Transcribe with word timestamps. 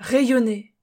rayonner, 0.00 0.74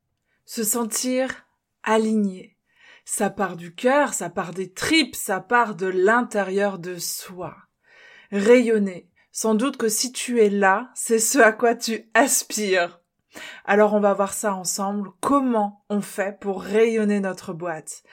se 0.46 0.64
sentir 0.64 1.48
aligné. 1.84 2.58
Ça 3.04 3.30
part 3.30 3.56
du 3.56 3.74
cœur, 3.74 4.14
ça 4.14 4.30
part 4.30 4.54
des 4.54 4.72
tripes, 4.72 5.16
ça 5.16 5.40
part 5.40 5.76
de 5.76 5.88
l'intérieur 5.88 6.78
de 6.78 6.98
soi. 6.98 7.56
Rayonner. 8.32 9.10
Sans 9.32 9.56
doute 9.56 9.78
que 9.78 9.90
si 9.90 10.12
tu 10.12 10.42
es 10.42 10.50
là, 10.50 10.92
c'est 10.94 11.20
ce 11.20 11.40
à 11.40 11.52
quoi 11.52 11.76
tu 11.76 12.10
aspires. 12.14 13.02
Alors 13.66 13.94
on 13.94 14.00
va 14.00 14.14
voir 14.14 14.34
ça 14.34 14.54
ensemble. 14.54 15.12
Comment 15.22 15.86
on 15.90 16.02
fait 16.02 16.40
pour 16.40 16.62
rayonner 16.62 17.20
notre 17.20 17.54
boîte? 17.54 18.04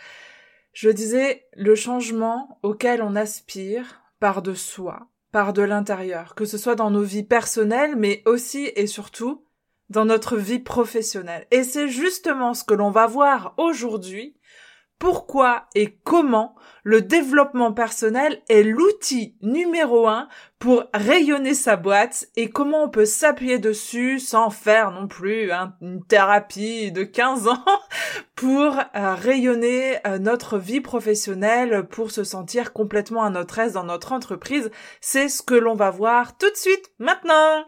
Je 0.72 0.90
disais, 0.90 1.46
le 1.54 1.74
changement 1.74 2.58
auquel 2.62 3.02
on 3.02 3.14
aspire 3.14 4.02
part 4.20 4.42
de 4.42 4.54
soi, 4.54 5.08
part 5.32 5.52
de 5.52 5.62
l'intérieur, 5.62 6.34
que 6.34 6.44
ce 6.44 6.58
soit 6.58 6.74
dans 6.74 6.90
nos 6.90 7.02
vies 7.02 7.24
personnelles, 7.24 7.96
mais 7.96 8.22
aussi 8.26 8.70
et 8.74 8.86
surtout 8.86 9.44
dans 9.94 10.04
notre 10.04 10.36
vie 10.36 10.58
professionnelle. 10.58 11.46
Et 11.50 11.64
c'est 11.64 11.88
justement 11.88 12.52
ce 12.52 12.64
que 12.64 12.74
l'on 12.74 12.90
va 12.90 13.06
voir 13.06 13.54
aujourd'hui 13.56 14.36
pourquoi 14.98 15.66
et 15.74 15.98
comment 16.04 16.54
le 16.82 17.02
développement 17.02 17.72
personnel 17.72 18.40
est 18.48 18.62
l'outil 18.62 19.36
numéro 19.42 20.06
un 20.06 20.28
pour 20.58 20.84
rayonner 20.94 21.52
sa 21.52 21.76
boîte 21.76 22.28
et 22.36 22.48
comment 22.48 22.84
on 22.84 22.88
peut 22.88 23.04
s'appuyer 23.04 23.58
dessus 23.58 24.18
sans 24.18 24.50
faire 24.50 24.92
non 24.92 25.06
plus 25.06 25.50
une 25.80 26.02
thérapie 26.06 26.90
de 26.90 27.02
15 27.02 27.48
ans 27.48 27.64
pour 28.34 28.78
euh, 28.78 29.14
rayonner 29.14 29.98
euh, 30.06 30.18
notre 30.18 30.58
vie 30.58 30.80
professionnelle, 30.80 31.86
pour 31.88 32.10
se 32.10 32.24
sentir 32.24 32.72
complètement 32.72 33.24
à 33.24 33.30
notre 33.30 33.58
aise 33.58 33.74
dans 33.74 33.84
notre 33.84 34.12
entreprise. 34.12 34.70
C'est 35.00 35.28
ce 35.28 35.42
que 35.42 35.54
l'on 35.54 35.74
va 35.74 35.90
voir 35.90 36.38
tout 36.38 36.50
de 36.50 36.56
suite 36.56 36.92
maintenant. 36.98 37.64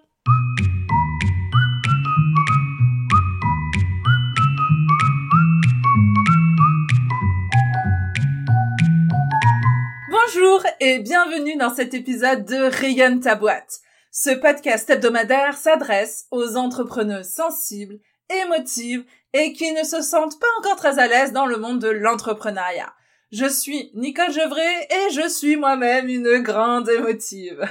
Bonjour 10.26 10.62
et 10.80 10.98
bienvenue 10.98 11.56
dans 11.56 11.72
cet 11.72 11.94
épisode 11.94 12.44
de 12.44 12.56
Rayonne 12.56 13.20
ta 13.20 13.36
boîte. 13.36 13.80
Ce 14.10 14.30
podcast 14.30 14.88
hebdomadaire 14.90 15.56
s'adresse 15.56 16.26
aux 16.32 16.56
entrepreneurs 16.56 17.24
sensibles, 17.24 17.98
émotives 18.42 19.04
et 19.32 19.52
qui 19.52 19.70
ne 19.72 19.84
se 19.84 20.02
sentent 20.02 20.40
pas 20.40 20.46
encore 20.58 20.76
très 20.76 20.98
à 20.98 21.06
l'aise 21.06 21.32
dans 21.32 21.46
le 21.46 21.58
monde 21.58 21.80
de 21.80 21.90
l'entrepreneuriat. 21.90 22.92
Je 23.30 23.46
suis 23.46 23.92
Nicole 23.94 24.32
Gevray 24.32 24.88
et 24.90 25.12
je 25.12 25.28
suis 25.28 25.56
moi-même 25.56 26.08
une 26.08 26.38
grande 26.38 26.88
émotive. 26.88 27.62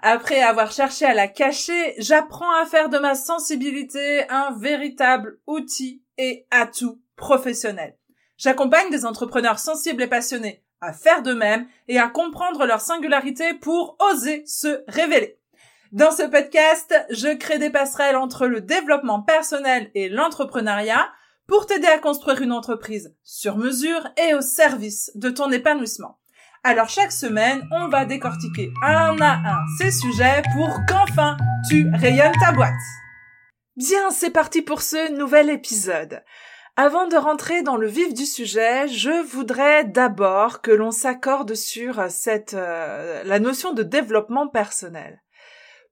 Après 0.00 0.40
avoir 0.40 0.72
cherché 0.72 1.04
à 1.04 1.14
la 1.14 1.28
cacher, 1.28 1.94
j'apprends 1.98 2.54
à 2.62 2.64
faire 2.64 2.88
de 2.88 2.98
ma 2.98 3.16
sensibilité 3.16 4.26
un 4.30 4.56
véritable 4.58 5.40
outil 5.46 6.02
et 6.16 6.46
atout 6.50 7.02
professionnel. 7.16 7.98
J'accompagne 8.38 8.90
des 8.90 9.04
entrepreneurs 9.04 9.58
sensibles 9.58 10.02
et 10.02 10.06
passionnés 10.06 10.62
à 10.80 10.92
faire 10.92 11.22
de 11.22 11.32
même 11.32 11.66
et 11.88 11.98
à 11.98 12.08
comprendre 12.08 12.66
leur 12.66 12.80
singularité 12.80 13.54
pour 13.54 13.96
oser 14.12 14.44
se 14.46 14.84
révéler. 14.88 15.38
Dans 15.92 16.10
ce 16.10 16.22
podcast, 16.22 16.94
je 17.10 17.34
crée 17.34 17.58
des 17.58 17.70
passerelles 17.70 18.16
entre 18.16 18.46
le 18.46 18.60
développement 18.60 19.22
personnel 19.22 19.90
et 19.94 20.08
l'entrepreneuriat 20.08 21.08
pour 21.46 21.64
t'aider 21.64 21.86
à 21.86 21.98
construire 21.98 22.42
une 22.42 22.52
entreprise 22.52 23.14
sur 23.24 23.56
mesure 23.56 24.06
et 24.18 24.34
au 24.34 24.42
service 24.42 25.10
de 25.14 25.30
ton 25.30 25.50
épanouissement. 25.50 26.18
Alors 26.62 26.90
chaque 26.90 27.12
semaine, 27.12 27.66
on 27.72 27.88
va 27.88 28.04
décortiquer 28.04 28.70
un 28.82 29.16
à 29.20 29.36
un 29.36 29.64
ces 29.78 29.90
sujets 29.90 30.42
pour 30.54 30.68
qu'enfin 30.86 31.36
tu 31.68 31.88
rayonnes 31.94 32.38
ta 32.38 32.52
boîte. 32.52 32.74
Bien, 33.76 34.10
c'est 34.10 34.30
parti 34.30 34.60
pour 34.60 34.82
ce 34.82 35.16
nouvel 35.16 35.48
épisode. 35.48 36.22
Avant 36.80 37.08
de 37.08 37.16
rentrer 37.16 37.62
dans 37.62 37.76
le 37.76 37.88
vif 37.88 38.14
du 38.14 38.24
sujet, 38.24 38.86
je 38.86 39.24
voudrais 39.26 39.82
d'abord 39.82 40.60
que 40.60 40.70
l'on 40.70 40.92
s'accorde 40.92 41.56
sur 41.56 42.08
cette 42.08 42.54
euh, 42.54 43.24
la 43.24 43.40
notion 43.40 43.72
de 43.72 43.82
développement 43.82 44.46
personnel. 44.46 45.20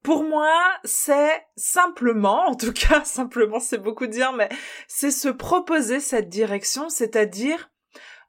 Pour 0.05 0.22
moi, 0.22 0.56
c'est 0.84 1.44
simplement, 1.56 2.47
en 2.47 2.55
tout 2.55 2.72
cas, 2.72 3.03
simplement 3.05 3.59
c'est 3.59 3.83
beaucoup 3.83 4.06
dire, 4.06 4.33
mais 4.33 4.49
c'est 4.87 5.11
se 5.11 5.28
proposer 5.28 5.99
cette 5.99 6.28
direction, 6.28 6.88
c'est-à-dire 6.88 7.69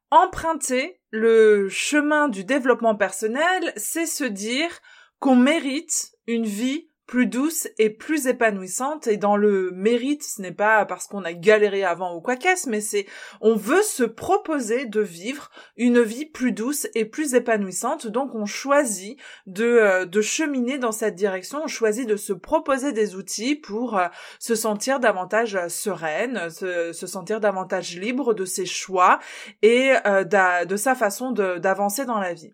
emprunter 0.10 1.00
le 1.12 1.70
chemin 1.70 2.28
du 2.28 2.44
développement 2.44 2.96
personnel, 2.96 3.72
c'est 3.76 4.08
se 4.08 4.24
dire 4.24 4.80
qu'on 5.20 5.36
mérite 5.36 6.10
une 6.26 6.48
vie 6.48 6.87
plus 7.08 7.26
douce 7.26 7.68
et 7.80 7.90
plus 7.90 8.28
épanouissante. 8.28 9.08
Et 9.08 9.18
dans 9.18 9.38
le 9.38 9.72
mérite 9.72 10.24
ce 10.24 10.42
n'est 10.42 10.52
pas 10.52 10.86
parce 10.86 11.08
qu'on 11.08 11.24
a 11.24 11.34
galéré 11.34 11.84
avant 11.84 12.16
ou 12.16 12.22
quoi 12.22 12.36
qu'est-ce 12.36 12.70
mais 12.70 12.82
c'est 12.82 13.08
on 13.42 13.56
veut 13.56 13.82
se 13.82 14.04
proposer 14.04 14.86
de 14.86 15.02
vivre 15.02 15.50
une 15.78 16.02
vie 16.02 16.26
plus 16.26 16.52
douce 16.52 16.88
et 16.94 17.06
plus 17.06 17.34
épanouissante. 17.34 18.08
Donc 18.08 18.36
on 18.36 18.46
choisit 18.46 19.18
de 19.48 19.66
euh, 19.66 20.06
de 20.06 20.22
cheminer 20.22 20.78
dans 20.78 20.92
cette 20.92 21.16
direction. 21.16 21.62
On 21.64 21.68
choisit 21.68 22.08
de 22.08 22.18
se 22.18 22.34
proposer 22.34 22.92
des 22.92 23.16
outils 23.16 23.56
pour 23.56 23.98
euh, 23.98 24.08
se 24.40 24.56
sentir 24.56 25.00
davantage 25.00 25.56
euh, 25.56 25.70
sereine 25.70 26.50
se, 26.50 26.92
se, 26.92 27.08
sentir 27.08 27.40
davantage 27.40 27.98
libre 27.98 28.34
de 28.34 28.46
ses 28.46 28.66
choix 28.66 29.20
et 29.62 29.94
de 30.06 30.76
sa 30.76 30.96
façon 30.96 31.32
d'avancer 31.32 32.06
dans 32.06 32.20
la 32.20 32.34
vie 32.34 32.54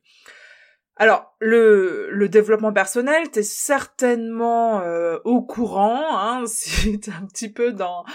alors, 0.96 1.36
le, 1.40 2.12
le 2.12 2.30
développement 2.30 2.72
personnel, 2.72 3.32
t'es 3.32 3.42
certainement 3.42 4.82
euh, 4.82 5.18
au 5.24 5.42
courant, 5.42 6.18
hein, 6.18 6.44
si 6.48 7.00
t'es 7.00 7.12
un 7.12 7.26
petit 7.26 7.52
peu 7.52 7.74
dans, 7.74 8.06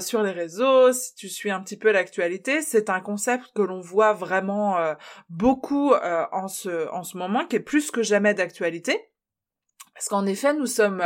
sur 0.00 0.22
les 0.22 0.30
réseaux, 0.30 0.92
si 0.92 1.14
tu 1.14 1.28
suis 1.28 1.50
un 1.50 1.60
petit 1.60 1.76
peu 1.76 1.92
l'actualité, 1.92 2.62
c'est 2.62 2.88
un 2.88 3.00
concept 3.00 3.52
que 3.54 3.60
l'on 3.60 3.80
voit 3.80 4.14
vraiment 4.14 4.78
euh, 4.78 4.94
beaucoup 5.28 5.92
euh, 5.92 6.24
en, 6.32 6.48
ce, 6.48 6.90
en 6.92 7.02
ce 7.02 7.18
moment, 7.18 7.44
qui 7.44 7.56
est 7.56 7.60
plus 7.60 7.90
que 7.90 8.02
jamais 8.02 8.32
d'actualité. 8.32 9.10
Parce 9.92 10.08
qu'en 10.08 10.24
effet, 10.24 10.54
nous 10.54 10.66
sommes 10.66 11.04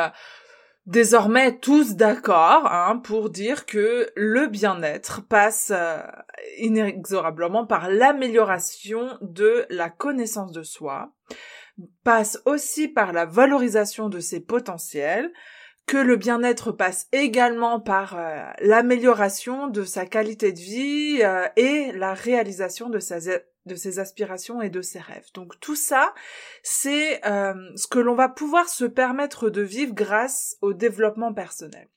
désormais 0.88 1.58
tous 1.58 1.96
d'accord 1.96 2.66
hein, 2.66 2.96
pour 3.04 3.28
dire 3.28 3.66
que 3.66 4.10
le 4.16 4.46
bien-être 4.46 5.22
passe 5.28 5.70
euh, 5.74 5.98
inexorablement 6.56 7.66
par 7.66 7.90
l'amélioration 7.90 9.18
de 9.20 9.66
la 9.68 9.90
connaissance 9.90 10.50
de 10.50 10.62
soi, 10.62 11.12
passe 12.04 12.40
aussi 12.46 12.88
par 12.88 13.12
la 13.12 13.26
valorisation 13.26 14.08
de 14.08 14.18
ses 14.18 14.40
potentiels, 14.40 15.30
que 15.86 15.98
le 15.98 16.16
bien-être 16.16 16.72
passe 16.72 17.06
également 17.12 17.80
par 17.80 18.16
euh, 18.18 18.42
l'amélioration 18.60 19.68
de 19.68 19.84
sa 19.84 20.06
qualité 20.06 20.52
de 20.52 20.58
vie 20.58 21.20
euh, 21.22 21.46
et 21.56 21.92
la 21.92 22.14
réalisation 22.14 22.88
de 22.88 22.98
sa 22.98 23.18
de 23.68 23.76
ses 23.76 24.00
aspirations 24.00 24.60
et 24.60 24.70
de 24.70 24.82
ses 24.82 24.98
rêves. 24.98 25.26
Donc 25.34 25.60
tout 25.60 25.76
ça, 25.76 26.12
c'est 26.62 27.24
euh, 27.24 27.54
ce 27.76 27.86
que 27.86 28.00
l'on 28.00 28.16
va 28.16 28.28
pouvoir 28.28 28.68
se 28.68 28.84
permettre 28.84 29.50
de 29.50 29.62
vivre 29.62 29.94
grâce 29.94 30.56
au 30.60 30.72
développement 30.72 31.32
personnel. 31.32 31.88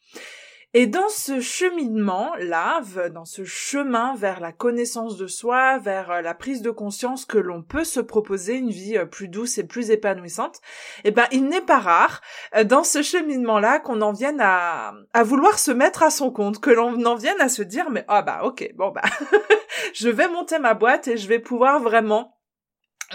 Et 0.74 0.88
dans 0.88 1.10
ce 1.10 1.42
cheminement-là, 1.42 2.82
dans 3.14 3.26
ce 3.26 3.44
chemin 3.44 4.16
vers 4.16 4.40
la 4.40 4.54
connaissance 4.54 5.18
de 5.18 5.28
soi, 5.28 5.80
vers 5.80 6.12
euh, 6.12 6.22
la 6.22 6.34
prise 6.34 6.62
de 6.62 6.72
conscience 6.72 7.26
que 7.26 7.38
l'on 7.38 7.62
peut 7.62 7.84
se 7.84 8.00
proposer 8.00 8.56
une 8.56 8.70
vie 8.70 8.98
euh, 8.98 9.06
plus 9.06 9.28
douce 9.28 9.58
et 9.58 9.68
plus 9.68 9.92
épanouissante, 9.92 10.62
eh 11.04 11.12
ben, 11.12 11.26
il 11.34 11.50
n'est 11.50 11.60
pas 11.60 11.80
rare, 11.80 12.22
euh, 12.56 12.64
dans 12.64 12.86
ce 12.86 13.02
cheminement-là, 13.02 13.80
qu'on 13.80 14.02
en 14.02 14.14
vienne 14.14 14.40
à, 14.40 14.94
à 15.12 15.24
vouloir 15.24 15.60
se 15.60 15.72
mettre 15.72 16.04
à 16.04 16.10
son 16.10 16.32
compte, 16.32 16.62
que 16.62 16.70
l'on 16.70 17.04
en 17.04 17.16
vienne 17.16 17.42
à 17.42 17.50
se 17.50 17.64
dire, 17.64 17.90
mais, 17.90 18.06
ah 18.08 18.22
bah, 18.22 18.40
ok, 18.46 18.72
bon 18.76 18.92
bah, 18.92 19.02
je 19.94 20.08
vais 20.08 20.30
monter 20.30 20.58
ma 20.58 20.74
boîte 20.74 21.10
et 21.10 21.18
je 21.18 21.28
vais 21.28 21.40
pouvoir 21.40 21.82
vraiment 21.82 22.38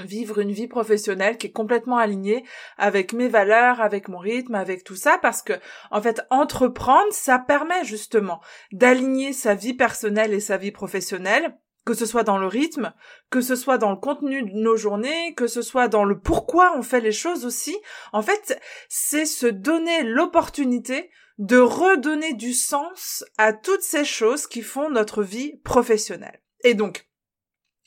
vivre 0.04 0.38
une 0.38 0.52
vie 0.52 0.68
professionnelle 0.68 1.38
qui 1.38 1.48
est 1.48 1.52
complètement 1.52 1.98
alignée 1.98 2.44
avec 2.78 3.12
mes 3.12 3.28
valeurs, 3.28 3.80
avec 3.80 4.08
mon 4.08 4.18
rythme, 4.18 4.54
avec 4.54 4.84
tout 4.84 4.96
ça, 4.96 5.18
parce 5.20 5.42
que, 5.42 5.54
en 5.90 6.00
fait, 6.00 6.22
entreprendre, 6.30 7.12
ça 7.12 7.38
permet 7.38 7.84
justement 7.84 8.41
d'aligner 8.72 9.32
sa 9.32 9.54
vie 9.54 9.74
personnelle 9.74 10.32
et 10.32 10.41
sa 10.41 10.56
vie 10.56 10.72
professionnelle, 10.72 11.56
que 11.84 11.94
ce 11.94 12.06
soit 12.06 12.24
dans 12.24 12.38
le 12.38 12.48
rythme, 12.48 12.92
que 13.30 13.41
ce 13.41 13.54
soit 13.54 13.78
dans 13.78 13.91
le 13.91 13.97
contenu 13.97 14.42
de 14.42 14.54
nos 14.54 14.76
journées, 14.76 15.34
que 15.34 15.47
ce 15.47 15.62
soit 15.62 15.88
dans 15.88 16.04
le 16.04 16.18
pourquoi 16.18 16.76
on 16.76 16.82
fait 16.82 17.00
les 17.00 17.12
choses 17.12 17.47
aussi. 17.47 17.76
En 18.12 18.22
fait, 18.22 18.60
c'est 18.88 19.26
se 19.26 19.47
donner 19.47 20.03
l'opportunité 20.03 21.10
de 21.38 21.59
redonner 21.59 22.32
du 22.32 22.54
sens 22.54 23.24
à 23.36 23.53
toutes 23.53 23.82
ces 23.82 24.04
choses 24.04 24.47
qui 24.47 24.62
font 24.62 24.91
notre 24.91 25.22
vie 25.22 25.59
professionnelle. 25.59 26.41
Et 26.65 26.74
donc, 26.74 27.09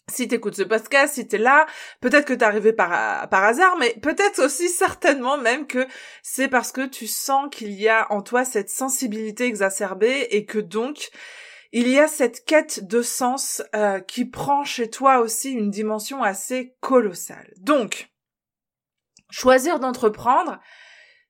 si 0.09 0.27
t'écoutes 0.27 0.55
ce 0.55 0.63
podcast, 0.63 1.15
si 1.15 1.27
t'es 1.27 1.37
là, 1.37 1.65
peut-être 2.01 2.25
que 2.25 2.33
t'es 2.33 2.43
arrivé 2.43 2.73
par, 2.73 2.91
hasard, 3.31 3.77
mais 3.77 3.95
peut-être 4.01 4.43
aussi 4.43 4.69
certainement 4.69 5.37
même 5.37 5.67
que 5.67 5.87
c'est 6.23 6.47
parce 6.47 6.71
que 6.71 6.85
tu 6.85 7.07
sens 7.07 7.47
qu'il 7.51 7.71
y 7.71 7.87
a 7.87 8.11
en 8.11 8.21
toi 8.21 8.45
cette 8.45 8.69
sensibilité 8.69 9.45
exacerbée 9.45 10.27
et 10.31 10.45
que 10.45 10.59
donc 10.59 11.09
il 11.71 11.87
y 11.87 11.99
a 11.99 12.07
cette 12.07 12.45
quête 12.45 12.87
de 12.87 13.01
sens 13.01 13.61
euh, 13.75 13.99
qui 13.99 14.25
prend 14.25 14.63
chez 14.63 14.89
toi 14.89 15.19
aussi 15.19 15.51
une 15.51 15.69
dimension 15.69 16.23
assez 16.23 16.75
colossale. 16.81 17.53
Donc, 17.59 18.09
choisir 19.29 19.79
d'entreprendre, 19.79 20.59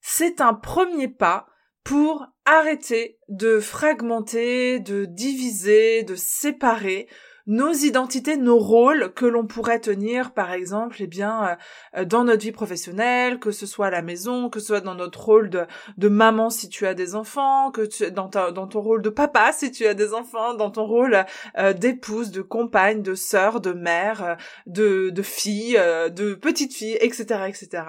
c'est 0.02 0.40
un 0.40 0.54
premier 0.54 1.10
pas 1.10 1.48
pour 1.84 2.26
arrêter 2.46 3.20
de 3.28 3.60
fragmenter, 3.60 4.80
de 4.80 5.06
diviser, 5.06 6.04
de 6.04 6.16
séparer 6.16 7.10
nos 7.50 7.74
identités, 7.74 8.38
nos 8.38 8.60
rôles 8.60 9.12
que 9.16 9.26
l'on 9.26 9.46
pourrait 9.46 9.80
tenir, 9.80 10.34
par 10.34 10.52
exemple, 10.54 10.98
eh 11.00 11.08
bien, 11.08 11.58
euh, 11.98 12.06
dans 12.06 12.24
notre 12.24 12.44
vie 12.44 12.52
professionnelle, 12.52 13.40
que 13.40 13.50
ce 13.50 13.66
soit 13.66 13.88
à 13.88 13.90
la 13.90 14.04
maison, 14.04 14.52
que 14.52 14.60
ce 14.60 14.68
soit 14.68 14.82
dans 14.82 14.94
notre 14.94 15.20
rôle 15.20 15.50
de, 15.50 15.66
de 15.98 16.10
maman 16.10 16.52
si 16.52 16.70
tu 16.70 16.86
as 16.86 16.94
des 16.94 17.16
enfants, 17.16 17.72
que 17.72 17.82
tu, 17.82 18.12
dans, 18.12 18.28
dans 18.30 18.68
ton 18.68 18.82
rôle 18.82 19.02
de 19.02 19.10
papa 19.10 19.52
si 19.52 19.72
tu 19.72 19.88
as 19.88 19.96
des 19.96 20.14
enfants, 20.14 20.54
dans 20.54 20.70
ton 20.70 20.86
rôle 20.86 21.26
euh, 21.58 21.74
d'épouse, 21.74 22.30
de 22.30 22.44
compagne, 22.44 23.02
de 23.02 23.16
sœur, 23.16 23.62
de 23.62 23.74
mère, 23.74 24.24
euh, 24.24 24.36
de, 24.68 25.10
de 25.10 25.22
fille, 25.24 25.74
de 25.74 26.36
petite 26.36 26.76
fille, 26.76 26.98
etc., 27.02 27.46
etc 27.48 27.82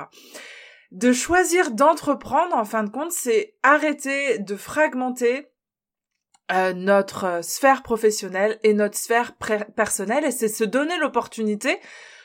de 0.91 1.13
choisir 1.13 1.71
d'entreprendre, 1.71 2.57
en 2.57 2.65
fin 2.65 2.83
de 2.83 2.91
compte, 2.91 3.13
c'est 3.13 3.55
arrêter 3.63 4.39
de 4.41 4.57
fragmenter 4.57 5.50
euh, 6.53 6.73
notre 6.73 7.25
euh, 7.25 7.43
sphère 7.43 7.83
professionnelle 7.83 8.59
et 8.63 8.75
notre 8.75 8.97
sphère 8.97 9.35
personnelle 9.77 10.25
et 10.25 10.31
c'est 10.31 10.49
se 10.49 10.65
donner 10.65 10.99
l'opportunité 10.99 11.79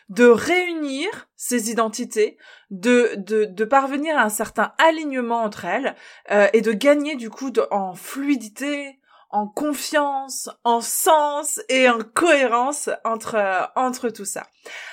de 0.09 0.25
réunir 0.25 1.27
ces 1.35 1.71
identités, 1.71 2.37
de, 2.69 3.13
de, 3.17 3.45
de, 3.45 3.65
parvenir 3.65 4.17
à 4.17 4.21
un 4.21 4.29
certain 4.29 4.73
alignement 4.77 5.41
entre 5.41 5.65
elles 5.65 5.95
euh, 6.31 6.47
et 6.53 6.61
de 6.61 6.71
gagner 6.71 7.15
du 7.15 7.29
coup 7.29 7.51
en 7.71 7.95
fluidité, 7.95 8.99
en 9.31 9.47
confiance, 9.47 10.49
en 10.63 10.81
sens 10.81 11.59
et 11.69 11.89
en 11.89 11.99
cohérence 11.99 12.89
entre 13.03 13.71
entre 13.75 14.09
tout 14.09 14.25
ça. 14.25 14.43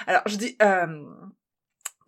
Alors 0.07 0.23
je 0.27 0.37
dis 0.37 0.57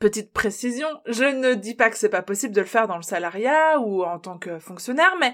petite 0.04 0.34
précision, 0.34 0.88
je 1.06 1.24
ne 1.24 1.54
dis 1.54 1.74
pas 1.74 1.88
que 1.88 1.96
c'est 1.96 2.10
pas 2.10 2.20
possible 2.20 2.54
de 2.54 2.60
le 2.60 2.66
faire 2.66 2.86
dans 2.86 2.96
le 2.96 3.02
salariat 3.02 3.80
ou 3.80 4.04
en 4.04 4.18
tant 4.18 4.36
que 4.36 4.58
fonctionnaire, 4.58 5.14
mais 5.18 5.32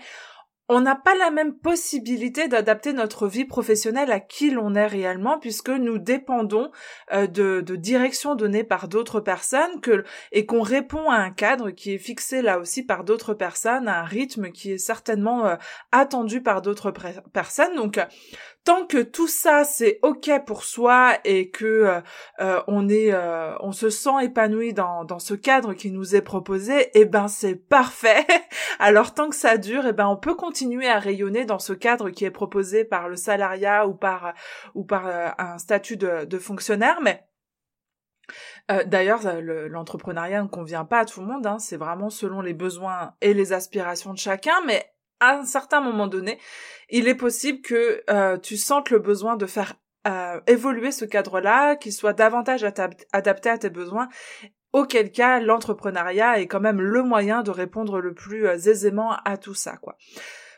on 0.72 0.81
n'a 0.81 0.94
pas 0.94 1.17
la 1.17 1.32
même 1.32 1.52
possibilité 1.52 2.46
d'adapter 2.46 2.93
notre 2.93 3.26
vie 3.26 3.44
professionnelle 3.44 4.12
à 4.12 4.20
qui 4.20 4.50
l'on 4.50 4.76
est 4.76 4.87
réellement 4.87 5.40
puisque 5.40 5.69
nous 5.69 5.99
dépendons 5.99 6.70
euh, 7.12 7.26
de, 7.26 7.61
de 7.61 7.75
directions 7.75 8.37
données 8.37 8.62
par 8.62 8.87
d'autres 8.87 9.19
personnes 9.19 9.81
que, 9.81 10.05
et 10.31 10.46
qu'on 10.46 10.62
répond 10.62 11.11
à 11.11 11.17
un 11.17 11.31
cadre 11.31 11.70
qui 11.70 11.93
est 11.93 11.99
fixé 11.99 12.40
là 12.40 12.61
aussi 12.61 12.84
par 12.84 13.02
d'autres 13.02 13.34
personnes, 13.34 13.88
à 13.88 13.99
un 13.99 14.05
rythme 14.05 14.52
qui 14.52 14.70
est 14.70 14.78
certainement 14.78 15.44
euh, 15.44 15.56
attendu 15.90 16.40
par 16.40 16.62
d'autres 16.62 16.93
personnes. 17.32 17.75
Donc 17.75 17.99
tant 18.64 18.84
que 18.84 18.99
tout 18.99 19.28
ça 19.28 19.64
c'est 19.64 19.99
ok 20.02 20.31
pour 20.46 20.64
soi 20.64 21.14
et 21.25 21.50
que 21.50 21.64
euh, 21.64 22.00
euh, 22.40 22.62
on 22.67 22.88
est 22.88 23.12
euh, 23.12 23.55
on 23.61 23.72
se 23.72 23.88
sent 23.88 24.22
épanoui 24.22 24.75
dans, 24.75 25.05
dans 25.05 25.19
ce 25.19 25.34
cadre 25.34 25.72
qui 25.72 25.90
nous 25.90 26.14
est 26.14 26.20
proposé 26.20 26.90
eh 26.94 27.06
ben 27.06 27.28
c'est 27.28 27.55
parfait 27.55 28.26
alors 28.78 29.14
tant 29.14 29.31
que 29.31 29.37
ça 29.37 29.56
dure 29.56 29.87
eh 29.87 29.93
ben 29.93 30.06
on 30.06 30.17
peut 30.17 30.34
continuer 30.34 30.59
à 30.88 30.98
rayonner 30.98 31.44
dans 31.44 31.58
ce 31.58 31.72
cadre 31.72 32.10
qui 32.10 32.24
est 32.24 32.30
proposé 32.30 32.84
par 32.84 33.08
le 33.08 33.16
salariat 33.16 33.86
ou 33.86 33.94
par 33.94 34.34
ou 34.74 34.84
par 34.84 35.06
un 35.38 35.58
statut 35.58 35.96
de, 35.96 36.38
fonctionnaire 36.38 37.00
mais 37.02 37.24
D'ailleurs, 38.86 39.22
l'entrepreneuriat 39.42 40.42
ne 40.42 40.48
convient 40.48 40.84
pas 40.84 41.00
à 41.00 41.04
tout 41.04 41.20
le 41.20 41.26
monde, 41.26 41.44
hein, 41.44 41.58
c'est 41.58 41.76
vraiment 41.76 42.10
selon 42.10 42.40
les 42.40 42.54
besoins 42.54 43.14
et 43.20 43.34
les 43.34 43.52
aspirations 43.52 44.12
de 44.12 44.18
chacun, 44.18 44.54
mais 44.64 44.92
à 45.20 45.36
un 45.36 45.44
certain 45.44 45.80
moment 45.80 46.08
donné, 46.08 46.38
il 46.88 47.06
est 47.06 47.14
possible 47.14 47.60
que 47.60 48.02
euh, 48.10 48.38
tu 48.38 48.56
sentes 48.56 48.90
le 48.90 48.98
besoin 48.98 49.36
de 49.36 49.46
faire 49.46 49.74
euh, 50.08 50.40
évoluer 50.46 50.90
ce 50.90 51.04
cadre-là, 51.04 51.76
qu'il 51.76 51.92
soit 51.92 52.14
davantage 52.14 52.64
adapté 53.12 53.50
à 53.50 53.58
tes 53.58 53.70
besoins, 53.70 54.08
auquel 54.72 55.12
cas 55.12 55.40
l'entrepreneuriat 55.40 56.40
est 56.40 56.46
quand 56.46 56.60
même 56.60 56.80
le 56.80 57.02
moyen 57.02 57.42
de 57.42 57.50
répondre 57.50 58.00
le 58.00 58.14
plus 58.14 58.46
euh, 58.46 58.54
aisément 58.54 59.14
à 59.24 59.36
tout 59.36 59.54
ça, 59.54 59.76
quoi. 59.76 59.96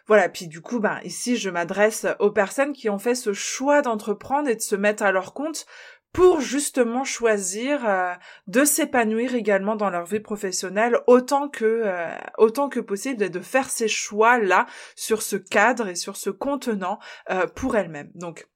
Voilà, 0.06 0.28
puis 0.28 0.49
du 0.49 0.60
coup, 0.60 0.81
ben, 0.81 0.99
ici, 1.04 1.37
je 1.37 1.50
m'adresse 1.50 2.06
aux 2.19 2.31
personnes 2.31 2.72
qui 2.72 2.90
ont 2.90 2.99
fait 2.99 3.14
ce 3.14 3.32
choix 3.32 3.82
d'entreprendre 3.82 4.49
et 4.49 4.56
de 4.56 4.60
se 4.60 4.76
mettre 4.76 5.02
à 5.02 5.12
leur 5.12 5.34
compte 5.34 5.66
pour 6.12 6.40
justement 6.40 7.04
choisir 7.04 7.88
euh, 7.88 8.12
de 8.46 8.64
s'épanouir 8.64 9.34
également 9.34 9.76
dans 9.76 9.90
leur 9.90 10.04
vie 10.04 10.20
professionnelle 10.20 10.99
autant 11.06 11.49
que 11.49 11.64
euh, 11.64 12.10
autant 12.37 12.69
que 12.69 12.81
possible 12.81 13.22
et 13.22 13.31
de 13.31 13.40
faire 13.40 13.70
ces 13.70 13.88
choix 13.88 14.38
là 14.38 14.66
sur 14.94 15.22
ce 15.22 15.37
cadre 15.37 15.88
et 15.88 15.94
sur 15.94 16.16
ce 16.16 16.31
contenant 16.31 16.99
euh, 17.31 17.46
pour 17.46 17.76
elles-mêmes. 17.76 18.10
Donc 18.14 18.46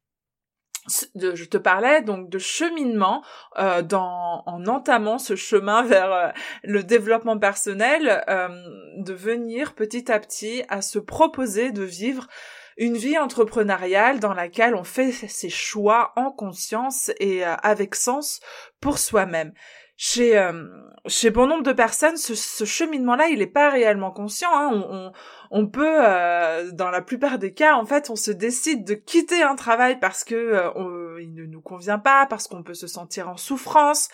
je 1.15 1.45
te 1.45 1.57
parlais 1.57 2.03
donc 2.03 2.29
de 2.29 2.39
cheminement 2.39 3.23
dans, 3.85 4.43
en 4.47 4.67
entamant 4.67 5.19
ce 5.19 5.37
chemin 5.37 5.83
vers 5.87 6.33
le 6.63 6.83
développement 6.83 7.39
personnel, 7.39 8.25
de 8.97 9.13
venir 9.13 9.75
petit 9.75 10.11
à 10.11 10.19
petit 10.21 10.63
à 10.69 10.83
se 10.83 10.99
proposer 10.99 11.73
de 11.73 11.83
vivre 11.83 12.29
une 12.77 12.97
vie 12.97 13.19
entrepreneuriale 13.19 14.21
dans 14.21 14.35
laquelle 14.35 14.75
on 14.75 14.85
fait 14.85 15.13
ses 15.13 15.49
choix 15.49 16.13
en 16.17 16.31
conscience 16.31 17.11
et 17.21 17.45
euh, 17.45 17.55
avec 17.63 17.95
sens 17.95 18.41
pour 18.81 18.99
soi-même. 18.99 19.53
Chez 19.97 20.39
euh, 20.39 20.53
chez 21.07 21.31
bon 21.31 21.47
nombre 21.47 21.63
de 21.63 21.73
personnes, 21.73 22.17
ce, 22.17 22.65
cheminement-là, 22.65 23.29
il 23.29 23.39
n'est 23.39 23.47
pas 23.47 23.71
réellement 23.71 24.11
conscient. 24.11 24.51
Hein. 24.53 25.13
On, 25.51 25.69
peut, 25.69 26.05
euh, 26.05 26.71
dans 26.73 26.91
la 26.91 27.01
plupart 27.01 27.39
des 27.39 27.55
cas, 27.55 27.77
en 27.77 27.87
fait, 27.87 28.11
on 28.11 28.17
se 28.17 28.33
décide 28.33 28.85
de 28.85 28.95
quitter 28.95 29.43
un 29.43 29.55
travail 29.55 30.01
parce 30.01 30.25
que 30.25 30.63
il 31.21 31.33
ne 31.33 31.47
nous 31.47 31.61
convient 31.61 32.01
pas, 32.01 32.27
parce 32.27 32.49
qu'on 32.49 32.65
peut 32.65 32.75
se 32.75 32.89
sentir 32.89 33.29
en 33.29 33.37
souffrance, 33.37 34.09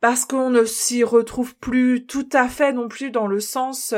parce 0.00 0.24
qu'on 0.24 0.48
ne 0.48 0.64
s'y 0.64 1.04
retrouve 1.04 1.54
plus 1.56 2.06
tout 2.06 2.28
à 2.32 2.48
fait 2.48 2.72
non 2.72 2.88
plus 2.88 3.10
dans 3.10 3.26
le 3.26 3.40
sens 3.40 3.92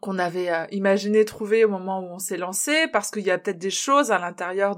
qu'on 0.00 0.18
avait 0.18 0.50
euh, 0.50 0.66
imaginé 0.70 1.24
trouver 1.24 1.64
au 1.64 1.68
moment 1.68 2.00
où 2.00 2.12
on 2.12 2.18
s'est 2.18 2.36
lancé, 2.36 2.88
parce 2.88 3.10
qu'il 3.10 3.26
y 3.26 3.30
a 3.30 3.38
peut-être 3.38 3.58
des 3.58 3.70
choses 3.70 4.10
à 4.10 4.18
l'intérieur 4.18 4.76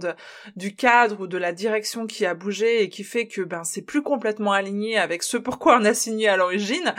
du 0.55 0.77
cadre 0.77 1.23
ou 1.23 1.27
de 1.27 1.37
la 1.37 1.53
direction 1.53 2.07
qui 2.07 2.25
a 2.25 2.35
bougé 2.35 2.83
et 2.83 2.89
qui 2.89 3.03
fait 3.03 3.27
que 3.27 3.43
ben 3.43 3.65
c'est 3.65 3.83
plus 3.83 4.03
complètement 4.03 4.53
aligné 4.53 4.99
avec 4.99 5.23
ce 5.23 5.37
pourquoi 5.37 5.79
on 5.79 5.85
a 5.85 5.95
signé 5.95 6.29
à 6.29 6.37
l'origine. 6.37 6.95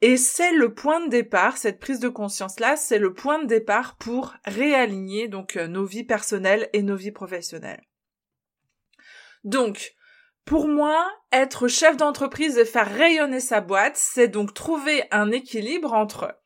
Et 0.00 0.16
c'est 0.16 0.52
le 0.52 0.72
point 0.72 1.04
de 1.04 1.10
départ, 1.10 1.58
cette 1.58 1.80
prise 1.80 2.00
de 2.00 2.08
conscience 2.08 2.60
là, 2.60 2.76
c'est 2.76 2.98
le 2.98 3.12
point 3.12 3.42
de 3.42 3.46
départ 3.46 3.96
pour 3.96 4.34
réaligner 4.44 5.28
donc 5.28 5.56
euh, 5.56 5.66
nos 5.66 5.84
vies 5.84 6.04
personnelles 6.04 6.68
et 6.72 6.82
nos 6.82 6.96
vies 6.96 7.12
professionnelles. 7.12 7.82
Donc, 9.44 9.94
pour 10.44 10.66
moi, 10.66 11.06
être 11.32 11.68
chef 11.68 11.96
d'entreprise 11.96 12.58
et 12.58 12.64
faire 12.64 12.92
rayonner 12.92 13.40
sa 13.40 13.60
boîte, 13.60 13.96
c'est 13.96 14.28
donc 14.28 14.52
trouver 14.54 15.04
un 15.10 15.30
équilibre 15.30 15.92
entre 15.92 16.39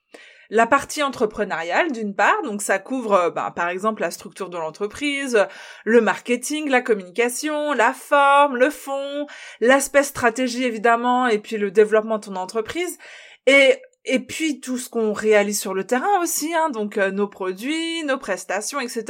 la 0.51 0.67
partie 0.67 1.03
entrepreneuriale 1.03 1.93
d'une 1.93 2.15
part, 2.15 2.43
donc 2.45 2.63
ça 2.63 2.79
couvre 2.79 3.13
euh, 3.15 3.31
bah, 3.31 3.53
par 3.55 3.69
exemple 3.69 4.03
la 4.03 4.11
structure 4.11 4.51
de 4.51 4.59
l'entreprise, 4.59 5.47
le 5.85 6.01
marketing, 6.01 6.69
la 6.69 6.81
communication, 6.81 7.73
la 7.73 7.93
forme, 7.93 8.57
le 8.57 8.71
fond, 8.71 9.27
l'aspect 9.61 10.03
stratégie 10.03 10.65
évidemment, 10.65 11.27
et 11.27 11.39
puis 11.39 11.57
le 11.57 11.71
développement 11.71 12.19
de 12.19 12.27
ton 12.27 12.37
entreprise. 12.37 12.99
Et 13.47 13.79
et 14.07 14.19
puis 14.19 14.61
tout 14.61 14.77
ce 14.77 14.91
qu'on 14.91 15.15
réalise 15.15 15.59
sur 15.59 15.73
le 15.73 15.87
terrain 15.87 16.21
aussi, 16.21 16.53
hein, 16.55 16.69
donc 16.69 16.99
euh, 16.99 17.11
nos 17.11 17.27
produits, 17.27 18.05
nos 18.05 18.19
prestations, 18.19 18.79
etc. 18.81 19.05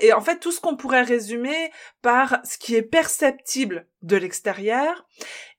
Et 0.00 0.12
en 0.14 0.22
fait 0.22 0.38
tout 0.38 0.52
ce 0.52 0.60
qu'on 0.60 0.76
pourrait 0.76 1.02
résumer 1.02 1.70
par 2.00 2.38
ce 2.44 2.56
qui 2.56 2.74
est 2.74 2.82
perceptible 2.82 3.86
de 4.00 4.16
l'extérieur 4.16 5.06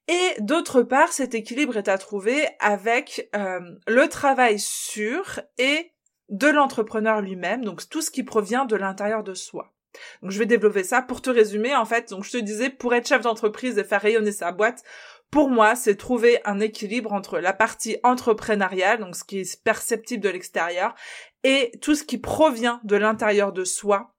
et 0.09 0.41
d'autre 0.41 0.81
part, 0.81 1.13
cet 1.13 1.35
équilibre 1.35 1.77
est 1.77 1.87
à 1.87 1.99
trouver 1.99 2.47
avec 2.59 3.29
euh, 3.35 3.59
le 3.87 4.07
travail 4.07 4.57
sûr 4.57 5.39
et 5.59 5.91
de 6.29 6.47
l'entrepreneur 6.47 7.21
lui-même, 7.21 7.63
donc 7.63 7.87
tout 7.87 8.01
ce 8.01 8.09
qui 8.09 8.23
provient 8.23 8.65
de 8.65 8.75
l'intérieur 8.75 9.23
de 9.23 9.35
soi. 9.35 9.71
Donc 10.23 10.31
je 10.31 10.39
vais 10.39 10.47
développer 10.47 10.83
ça 10.83 11.03
pour 11.03 11.21
te 11.21 11.29
résumer 11.29 11.75
en 11.75 11.85
fait. 11.85 12.09
Donc 12.09 12.23
je 12.23 12.31
te 12.31 12.37
disais 12.37 12.71
pour 12.71 12.95
être 12.95 13.07
chef 13.07 13.21
d'entreprise 13.21 13.77
et 13.77 13.83
faire 13.83 14.01
rayonner 14.01 14.31
sa 14.31 14.51
boîte, 14.51 14.83
pour 15.29 15.51
moi, 15.51 15.75
c'est 15.75 15.95
trouver 15.95 16.39
un 16.43 16.59
équilibre 16.59 17.13
entre 17.13 17.37
la 17.37 17.53
partie 17.53 17.97
entrepreneuriale, 18.01 18.99
donc 18.99 19.15
ce 19.15 19.23
qui 19.23 19.41
est 19.41 19.63
perceptible 19.63 20.23
de 20.23 20.29
l'extérieur, 20.29 20.95
et 21.43 21.71
tout 21.81 21.93
ce 21.93 22.03
qui 22.03 22.17
provient 22.17 22.81
de 22.83 22.95
l'intérieur 22.95 23.53
de 23.53 23.63
soi, 23.63 24.15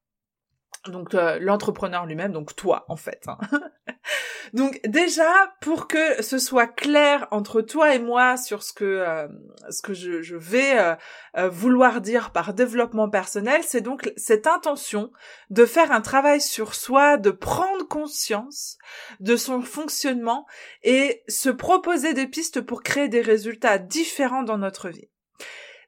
donc 0.87 1.15
euh, 1.15 1.39
l'entrepreneur 1.41 2.07
lui-même, 2.07 2.33
donc 2.33 2.57
toi 2.57 2.85
en 2.89 2.97
fait. 2.97 3.27
Hein. 3.27 3.39
donc 4.55 4.81
déjà 4.85 5.31
pour 5.61 5.89
que 5.89 6.23
ce 6.23 6.39
soit 6.39 6.67
clair 6.67 7.29
entre 7.31 7.61
toi 7.61 7.95
et 7.95 7.99
moi 7.99 8.39
sur 8.39 8.63
ce 8.63 8.73
que 8.73 8.85
euh, 8.85 9.29
ce 9.69 9.83
que 9.83 9.93
je, 9.93 10.35
vais 10.37 10.97
euh, 11.37 11.49
vouloir 11.49 12.01
dire 12.01 12.33
par 12.33 12.55
développement 12.55 13.11
personnel, 13.11 13.61
c'est 13.63 13.83
donc 13.83 14.11
cette 14.17 14.47
intention 14.47 15.13
de 15.51 15.67
faire 15.67 15.93
un 15.93 16.01
travail 16.01 16.41
sur 16.41 16.75
soi, 16.75 17.19
de 17.19 17.31
prendre 17.31 17.87
conscience 17.87 18.79
de 19.21 19.37
son 19.37 19.61
fonctionnement 19.61 20.47
et 20.83 21.23
se 21.29 21.51
proposer 21.51 22.15
des 22.15 22.27
pistes 22.27 22.63
pour 22.63 22.83
créer 22.83 23.09
des 23.09 23.21
résultats 23.21 23.77
différents 23.77 24.45
dans 24.45 24.59
notre 24.59 24.89
vie. 24.89 25.11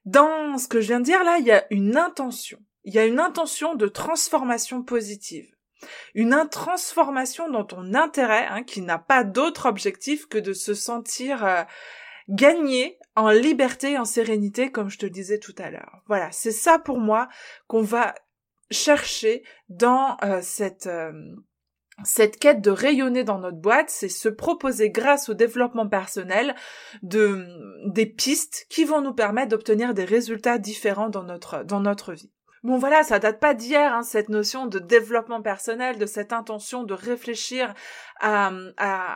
Dans 0.05 0.59
ce 0.59 0.69
que 0.69 0.81
je 0.81 0.89
viens 0.89 1.01
de 1.01 1.05
dire 1.05 1.25
là, 1.25 1.39
il 1.39 1.47
y 1.47 1.53
a 1.53 1.65
une 1.71 1.97
intention 1.97 2.59
il 2.85 2.95
y 2.95 2.99
a 2.99 3.07
une 3.07 3.21
intention 3.21 3.75
de 3.75 3.87
transformation 3.87 4.83
positive. 4.83 5.55
Une 6.15 6.37
transformation 6.51 7.51
dans 7.51 7.65
ton 7.65 7.95
intérêt, 7.95 8.47
hein, 8.47 8.62
qui 8.62 8.83
n'a 8.83 8.99
pas 8.99 9.25
d'autre 9.25 9.67
objectif 9.67 10.27
que 10.27 10.39
de 10.39 10.53
se 10.53 10.75
sentir 10.75 11.45
euh, 11.45 11.62
gagné 12.29 12.99
en 13.17 13.31
liberté, 13.31 13.99
en 13.99 14.05
sérénité, 14.05 14.71
comme 14.71 14.91
je 14.91 14.99
te 14.99 15.07
disais 15.07 15.39
tout 15.39 15.55
à 15.59 15.71
l'heure. 15.71 16.03
Voilà, 16.07 16.31
c'est 16.31 16.53
ça 16.53 16.79
pour 16.79 16.99
moi 16.99 17.29
qu'on 17.67 17.83
va 17.83 18.15
chercher 18.71 19.43
dans 19.69 20.17
euh, 20.25 20.41
cette 20.43 20.87
euh, 20.87 21.12
cette 22.05 22.39
quête 22.39 22.62
de 22.62 22.71
rayonner 22.71 23.23
dans 23.23 23.39
notre 23.39 23.59
boîte, 23.59 23.91
c'est 23.91 24.09
se 24.09 24.29
proposer 24.29 24.91
grâce 24.91 25.29
au 25.29 25.35
développement 25.35 25.87
personnel 25.87 26.55
de 27.03 27.47
des 27.87 28.07
pistes 28.07 28.67
qui 28.71 28.85
vont 28.85 29.03
nous 29.03 29.12
permettre 29.12 29.51
d'obtenir 29.51 29.93
des 29.95 30.05
résultats 30.05 30.59
différents 30.59 31.11
dans 31.11 31.23
notre 31.23 31.65
dans 31.65 31.81
notre 31.81 32.15
vie. 32.15 32.33
Bon 32.64 32.78
voilà, 32.78 33.02
ça 33.02 33.19
date 33.19 33.40
pas 33.40 33.54
d'hier, 33.54 33.92
hein, 33.92 34.04
cette 34.04 34.28
notion 34.28 34.66
de 34.66 34.78
développement 34.78 35.42
personnel, 35.42 35.99
de 35.99 36.07
cette 36.07 36.33
intention 36.33 36.85
de 36.85 36.95
réfléchir 36.95 37.75
à, 38.23 38.52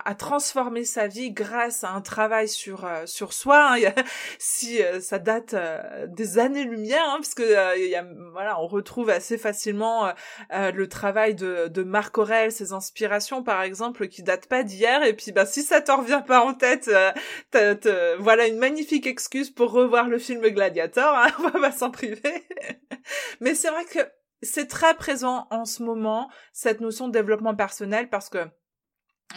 à, 0.04 0.14
transformer 0.16 0.84
sa 0.84 1.06
vie 1.06 1.30
grâce 1.30 1.84
à 1.84 1.90
un 1.92 2.00
travail 2.00 2.48
sur 2.48 2.84
euh, 2.84 3.06
sur 3.06 3.32
soi. 3.32 3.75
Hein. 3.75 3.92
si 4.38 4.82
euh, 4.82 5.00
ça 5.00 5.18
date 5.18 5.54
euh, 5.54 6.06
des 6.08 6.38
années-lumière, 6.38 7.04
hein, 7.06 7.18
parce 7.18 7.34
que 7.34 7.44
voilà, 8.32 8.60
on 8.60 8.66
retrouve 8.66 9.10
assez 9.10 9.38
facilement 9.38 10.12
le 10.50 10.88
travail 10.88 11.34
de, 11.34 11.68
de 11.68 11.82
Marc 11.82 12.18
Aurel, 12.18 12.50
ses 12.50 12.72
inspirations 12.72 13.42
par 13.42 13.62
exemple, 13.62 14.08
qui 14.08 14.22
datent 14.22 14.48
pas 14.48 14.64
d'hier. 14.64 15.04
Et 15.04 15.14
puis 15.14 15.32
bah 15.32 15.46
si 15.46 15.62
ça 15.62 15.80
te 15.80 15.92
revient 15.92 16.22
pas 16.26 16.40
en 16.40 16.54
tête, 16.54 16.90
voilà 18.18 18.46
une 18.46 18.58
magnifique 18.58 19.06
excuse 19.06 19.50
pour 19.50 19.70
revoir 19.70 20.08
le 20.08 20.18
film 20.18 20.40
Gladiator. 20.40 21.14
Hein, 21.16 21.28
on 21.38 21.42
va 21.48 21.60
pas 21.60 21.72
s'en 21.72 21.90
priver. 21.90 22.46
Mais 23.40 23.54
c'est 23.54 23.70
vrai 23.70 23.84
que 23.84 24.00
c'est 24.42 24.66
très 24.66 24.94
présent 24.94 25.46
en 25.50 25.64
ce 25.64 25.82
moment, 25.82 26.28
cette 26.52 26.80
notion 26.80 27.08
de 27.08 27.12
développement 27.12 27.54
personnel, 27.54 28.08
parce 28.08 28.28
que 28.28 28.38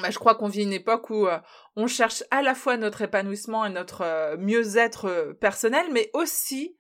bah, 0.02 0.12
je 0.12 0.20
crois 0.20 0.36
qu'on 0.36 0.48
vit 0.48 0.64
une 0.64 0.74
époque 0.74 1.10
où 1.10 1.28
euh, 1.28 1.40
on 1.76 1.88
cherche 1.88 2.24
à 2.32 2.42
la 2.42 2.56
fois 2.56 2.78
notre 2.78 3.02
épanouissement 3.02 3.66
et 3.66 3.70
notre 3.70 4.02
euh, 4.02 4.38
mieux-être 4.38 5.06
euh, 5.06 5.34
personnel, 5.34 5.88
mais 5.92 6.10
aussi 6.14 6.78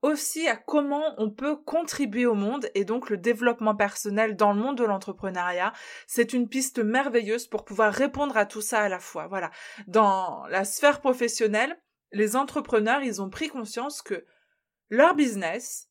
aussi 0.00 0.48
à 0.48 0.56
comment 0.56 1.14
on 1.18 1.30
peut 1.30 1.54
contribuer 1.54 2.26
au 2.26 2.34
monde 2.34 2.68
et 2.74 2.84
donc 2.84 3.08
le 3.08 3.16
développement 3.16 3.76
personnel 3.76 4.34
dans 4.34 4.52
le 4.52 4.58
monde 4.60 4.76
de 4.76 4.84
l'entrepreneuriat, 4.84 5.72
c'est 6.08 6.32
une 6.32 6.48
piste 6.48 6.80
merveilleuse 6.80 7.46
pour 7.46 7.64
pouvoir 7.64 7.92
répondre 7.92 8.36
à 8.36 8.44
tout 8.44 8.62
ça 8.62 8.80
à 8.80 8.88
la 8.88 8.98
fois. 8.98 9.28
Voilà. 9.28 9.52
Dans 9.86 10.44
la 10.48 10.64
sphère 10.64 11.00
professionnelle, 11.00 11.80
les 12.10 12.34
entrepreneurs, 12.34 13.02
ils 13.02 13.22
ont 13.22 13.30
pris 13.30 13.48
conscience 13.48 14.02
que 14.02 14.26
leur 14.90 15.14
business, 15.14 15.88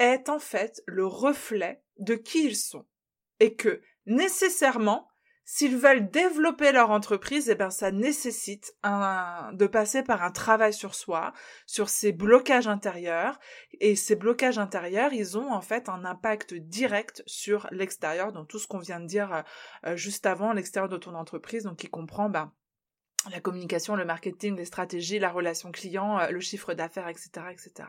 est 0.00 0.30
en 0.30 0.38
fait 0.38 0.82
le 0.86 1.06
reflet 1.06 1.84
de 1.98 2.14
qui 2.14 2.46
ils 2.46 2.56
sont. 2.56 2.86
Et 3.38 3.54
que, 3.54 3.80
nécessairement, 4.06 5.09
s'ils 5.52 5.76
veulent 5.76 6.08
développer 6.08 6.70
leur 6.70 6.90
entreprise, 6.92 7.50
eh 7.50 7.56
ben, 7.56 7.70
ça 7.70 7.90
nécessite 7.90 8.76
un, 8.84 9.50
de 9.52 9.66
passer 9.66 10.04
par 10.04 10.22
un 10.22 10.30
travail 10.30 10.72
sur 10.72 10.94
soi, 10.94 11.32
sur 11.66 11.88
ses 11.88 12.12
blocages 12.12 12.68
intérieurs. 12.68 13.40
Et 13.80 13.96
ces 13.96 14.14
blocages 14.14 14.60
intérieurs, 14.60 15.12
ils 15.12 15.36
ont 15.36 15.52
en 15.52 15.60
fait 15.60 15.88
un 15.88 16.04
impact 16.04 16.54
direct 16.54 17.24
sur 17.26 17.66
l'extérieur, 17.72 18.30
dans 18.30 18.44
tout 18.44 18.60
ce 18.60 18.68
qu'on 18.68 18.78
vient 18.78 19.00
de 19.00 19.06
dire 19.06 19.42
euh, 19.86 19.96
juste 19.96 20.24
avant, 20.24 20.52
l'extérieur 20.52 20.88
de 20.88 20.96
ton 20.96 21.16
entreprise, 21.16 21.64
donc 21.64 21.78
qui 21.78 21.88
comprend, 21.88 22.30
ben, 22.30 22.52
la 23.32 23.40
communication, 23.40 23.96
le 23.96 24.04
marketing, 24.04 24.56
les 24.56 24.66
stratégies, 24.66 25.18
la 25.18 25.32
relation 25.32 25.72
client, 25.72 26.20
euh, 26.20 26.28
le 26.28 26.38
chiffre 26.38 26.74
d'affaires, 26.74 27.08
etc., 27.08 27.28
etc.. 27.50 27.88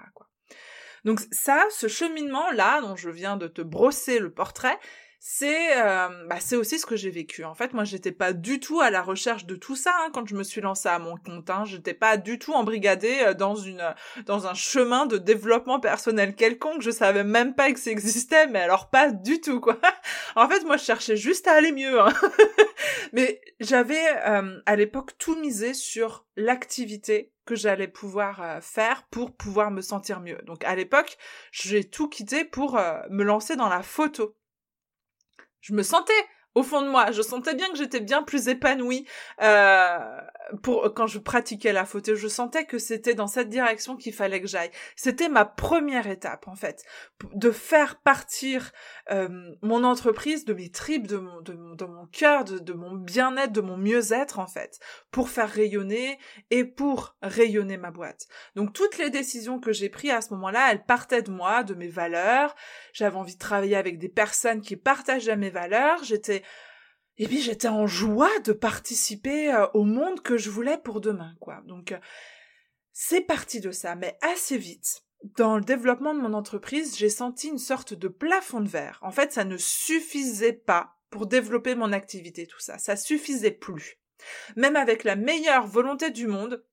Donc 1.05 1.19
ça, 1.31 1.63
ce 1.69 1.87
cheminement-là, 1.87 2.81
dont 2.81 2.95
je 2.95 3.11
viens 3.11 3.37
de 3.37 3.47
te 3.47 3.61
brosser 3.61 4.17
le 4.17 4.33
portrait, 4.33 4.79
c'est 5.23 5.77
euh, 5.77 6.07
bah, 6.25 6.37
c'est 6.39 6.55
aussi 6.55 6.79
ce 6.79 6.87
que 6.87 6.95
j'ai 6.95 7.11
vécu. 7.11 7.43
En 7.43 7.53
fait, 7.53 7.75
moi, 7.75 7.83
j'étais 7.83 8.11
pas 8.11 8.33
du 8.33 8.59
tout 8.59 8.81
à 8.81 8.89
la 8.89 9.03
recherche 9.03 9.45
de 9.45 9.53
tout 9.55 9.75
ça 9.75 9.93
hein, 9.99 10.09
quand 10.11 10.27
je 10.27 10.33
me 10.33 10.41
suis 10.41 10.61
lancée 10.61 10.89
à 10.89 10.97
mon 10.97 11.15
compte. 11.15 11.47
Hein. 11.51 11.63
J'étais 11.63 11.93
pas 11.93 12.17
du 12.17 12.39
tout 12.39 12.53
embrigadée 12.53 13.19
euh, 13.21 13.35
dans 13.35 13.53
une 13.53 13.83
dans 14.25 14.47
un 14.47 14.55
chemin 14.55 15.05
de 15.05 15.19
développement 15.19 15.79
personnel 15.79 16.33
quelconque. 16.33 16.81
Je 16.81 16.89
savais 16.89 17.23
même 17.23 17.53
pas 17.53 17.71
que 17.71 17.79
ça 17.79 17.91
existait, 17.91 18.47
mais 18.47 18.61
alors 18.61 18.89
pas 18.89 19.11
du 19.11 19.39
tout 19.39 19.59
quoi. 19.59 19.77
en 20.35 20.49
fait, 20.49 20.63
moi, 20.65 20.77
je 20.77 20.85
cherchais 20.85 21.17
juste 21.17 21.47
à 21.47 21.53
aller 21.53 21.71
mieux. 21.71 22.01
Hein. 22.01 22.13
mais 23.13 23.41
j'avais 23.59 24.03
euh, 24.25 24.59
à 24.65 24.75
l'époque 24.75 25.19
tout 25.19 25.39
misé 25.39 25.75
sur 25.75 26.25
l'activité 26.35 27.31
que 27.45 27.53
j'allais 27.53 27.87
pouvoir 27.87 28.41
euh, 28.41 28.59
faire 28.59 29.03
pour 29.11 29.35
pouvoir 29.35 29.69
me 29.69 29.81
sentir 29.81 30.19
mieux. 30.19 30.39
Donc 30.47 30.65
à 30.65 30.75
l'époque, 30.75 31.19
j'ai 31.51 31.83
tout 31.83 32.09
quitté 32.09 32.43
pour 32.43 32.79
me 33.11 33.23
lancer 33.23 33.55
dans 33.55 33.69
la 33.69 33.83
photo 33.83 34.35
je 35.61 35.73
me 35.73 35.83
sentais 35.83 36.13
au 36.53 36.63
fond 36.63 36.81
de 36.81 36.89
moi, 36.89 37.11
je 37.11 37.21
sentais 37.21 37.55
bien 37.55 37.69
que 37.69 37.77
j'étais 37.77 38.01
bien 38.01 38.23
plus 38.23 38.49
épanouie 38.49 39.05
euh, 39.41 39.97
pour 40.63 40.93
quand 40.93 41.07
je 41.07 41.19
pratiquais 41.19 41.71
la 41.71 41.85
photo. 41.85 42.15
Je 42.15 42.27
sentais 42.27 42.65
que 42.65 42.77
c'était 42.77 43.13
dans 43.13 43.27
cette 43.27 43.47
direction 43.47 43.95
qu'il 43.95 44.13
fallait 44.13 44.41
que 44.41 44.47
j'aille. 44.47 44.71
C'était 44.97 45.29
ma 45.29 45.45
première 45.45 46.07
étape 46.07 46.47
en 46.47 46.55
fait, 46.55 46.83
de 47.33 47.51
faire 47.51 47.99
partir 48.01 48.71
euh, 49.11 49.29
mon 49.61 49.85
entreprise 49.85 50.43
de 50.43 50.53
mes 50.53 50.69
tripes, 50.69 51.07
de 51.07 51.17
mon, 51.17 51.41
de, 51.41 51.85
mon 51.85 52.05
cœur, 52.07 52.43
de, 52.43 52.59
de 52.59 52.73
mon 52.73 52.95
bien-être, 52.95 53.53
de 53.53 53.61
mon 53.61 53.77
mieux-être 53.77 54.39
en 54.39 54.47
fait, 54.47 54.79
pour 55.11 55.29
faire 55.29 55.49
rayonner 55.49 56.19
et 56.49 56.65
pour 56.65 57.15
rayonner 57.21 57.77
ma 57.77 57.91
boîte. 57.91 58.27
Donc 58.55 58.73
toutes 58.73 58.97
les 58.97 59.09
décisions 59.09 59.59
que 59.59 59.71
j'ai 59.71 59.89
prises 59.89 60.11
à 60.11 60.21
ce 60.21 60.33
moment-là, 60.33 60.71
elles 60.71 60.83
partaient 60.83 61.21
de 61.21 61.31
moi, 61.31 61.63
de 61.63 61.75
mes 61.75 61.87
valeurs. 61.87 62.55
J'avais 62.91 63.15
envie 63.15 63.35
de 63.35 63.39
travailler 63.39 63.77
avec 63.77 63.97
des 63.97 64.09
personnes 64.09 64.59
qui 64.59 64.75
partageaient 64.75 65.37
mes 65.37 65.49
valeurs. 65.49 66.03
J'étais 66.03 66.41
et 67.21 67.27
puis 67.27 67.39
j'étais 67.39 67.67
en 67.67 67.85
joie 67.85 68.39
de 68.39 68.51
participer 68.51 69.53
euh, 69.53 69.67
au 69.75 69.83
monde 69.83 70.21
que 70.21 70.37
je 70.37 70.49
voulais 70.49 70.79
pour 70.79 71.01
demain, 71.01 71.35
quoi. 71.39 71.61
Donc 71.67 71.91
euh, 71.91 71.99
c'est 72.93 73.21
parti 73.21 73.59
de 73.59 73.71
ça, 73.71 73.93
mais 73.93 74.17
assez 74.21 74.57
vite. 74.57 75.03
Dans 75.37 75.55
le 75.55 75.63
développement 75.63 76.15
de 76.15 76.19
mon 76.19 76.33
entreprise, 76.33 76.97
j'ai 76.97 77.11
senti 77.11 77.49
une 77.49 77.59
sorte 77.59 77.93
de 77.93 78.07
plafond 78.07 78.59
de 78.59 78.67
verre. 78.67 78.97
En 79.03 79.11
fait, 79.11 79.31
ça 79.31 79.43
ne 79.43 79.55
suffisait 79.57 80.51
pas 80.51 80.95
pour 81.11 81.27
développer 81.27 81.75
mon 81.75 81.93
activité, 81.93 82.47
tout 82.47 82.59
ça. 82.59 82.79
Ça 82.79 82.95
suffisait 82.95 83.51
plus. 83.51 83.99
Même 84.55 84.75
avec 84.75 85.03
la 85.03 85.15
meilleure 85.15 85.67
volonté 85.67 86.09
du 86.09 86.25
monde, 86.25 86.65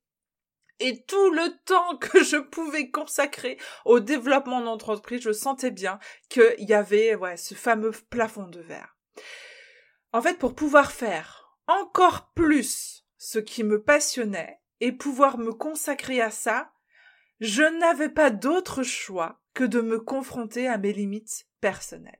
et 0.80 1.02
tout 1.02 1.30
le 1.30 1.58
temps 1.66 1.98
que 1.98 2.24
je 2.24 2.38
pouvais 2.38 2.90
consacrer 2.90 3.58
au 3.84 4.00
développement 4.00 4.60
de 4.60 4.64
mon 4.64 4.70
entreprise, 4.70 5.20
je 5.20 5.32
sentais 5.32 5.72
bien 5.72 5.98
qu'il 6.30 6.54
y 6.60 6.72
avait 6.72 7.16
ouais, 7.16 7.36
ce 7.36 7.54
fameux 7.54 7.92
plafond 8.08 8.48
de 8.48 8.60
verre. 8.60 8.96
En 10.12 10.22
fait, 10.22 10.38
pour 10.38 10.54
pouvoir 10.54 10.92
faire 10.92 11.58
encore 11.66 12.32
plus 12.32 13.06
ce 13.18 13.38
qui 13.38 13.64
me 13.64 13.82
passionnait 13.82 14.60
et 14.80 14.92
pouvoir 14.92 15.38
me 15.38 15.52
consacrer 15.52 16.20
à 16.20 16.30
ça, 16.30 16.72
je 17.40 17.62
n'avais 17.62 18.08
pas 18.08 18.30
d'autre 18.30 18.82
choix 18.82 19.40
que 19.54 19.64
de 19.64 19.80
me 19.80 20.00
confronter 20.00 20.68
à 20.68 20.78
mes 20.78 20.92
limites 20.92 21.46
personnelles. 21.60 22.14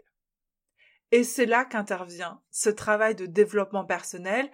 Et 1.11 1.25
c'est 1.25 1.47
là 1.47 1.65
qu'intervient 1.65 2.43
ce 2.51 2.69
travail 2.69 3.15
de 3.15 3.27
développement 3.27 3.85
personnel. 3.85 4.51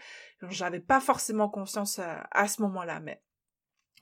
J'avais 0.50 0.80
pas 0.80 1.00
forcément 1.00 1.48
conscience 1.48 1.98
à, 1.98 2.28
à 2.30 2.46
ce 2.46 2.62
moment-là, 2.62 3.00
mais 3.00 3.20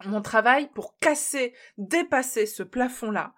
mon 0.05 0.21
travail 0.21 0.69
pour 0.75 0.99
casser, 0.99 1.55
dépasser 1.79 2.47
ce 2.47 2.63
plafond-là, 2.63 3.35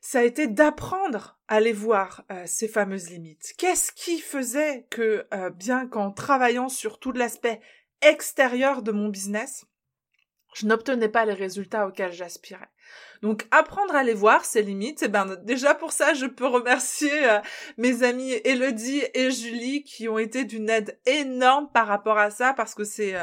ça 0.00 0.20
a 0.20 0.22
été 0.22 0.46
d'apprendre 0.46 1.38
à 1.48 1.56
aller 1.56 1.72
voir 1.72 2.24
euh, 2.30 2.44
ces 2.46 2.68
fameuses 2.68 3.10
limites. 3.10 3.52
Qu'est-ce 3.58 3.92
qui 3.92 4.18
faisait 4.18 4.86
que, 4.90 5.26
euh, 5.34 5.50
bien 5.50 5.86
qu'en 5.86 6.10
travaillant 6.10 6.68
sur 6.68 6.98
tout 6.98 7.12
l'aspect 7.12 7.60
extérieur 8.00 8.82
de 8.82 8.92
mon 8.92 9.08
business, 9.08 9.66
je 10.54 10.66
n'obtenais 10.66 11.08
pas 11.08 11.24
les 11.24 11.34
résultats 11.34 11.86
auxquels 11.86 12.12
j'aspirais. 12.12 12.68
Donc 13.22 13.46
apprendre 13.50 13.94
à 13.94 14.02
les 14.02 14.14
voir 14.14 14.44
ces 14.44 14.62
limites, 14.62 15.02
et 15.02 15.06
eh 15.06 15.08
ben 15.08 15.36
déjà 15.44 15.74
pour 15.74 15.92
ça 15.92 16.14
je 16.14 16.26
peux 16.26 16.46
remercier 16.46 17.28
euh, 17.28 17.38
mes 17.76 18.02
amis 18.02 18.32
Elodie 18.44 19.02
et 19.14 19.30
Julie 19.30 19.84
qui 19.84 20.08
ont 20.08 20.18
été 20.18 20.44
d'une 20.44 20.70
aide 20.70 20.98
énorme 21.06 21.70
par 21.72 21.86
rapport 21.86 22.18
à 22.18 22.30
ça 22.30 22.54
parce 22.54 22.74
que 22.74 22.82
c'est 22.84 23.14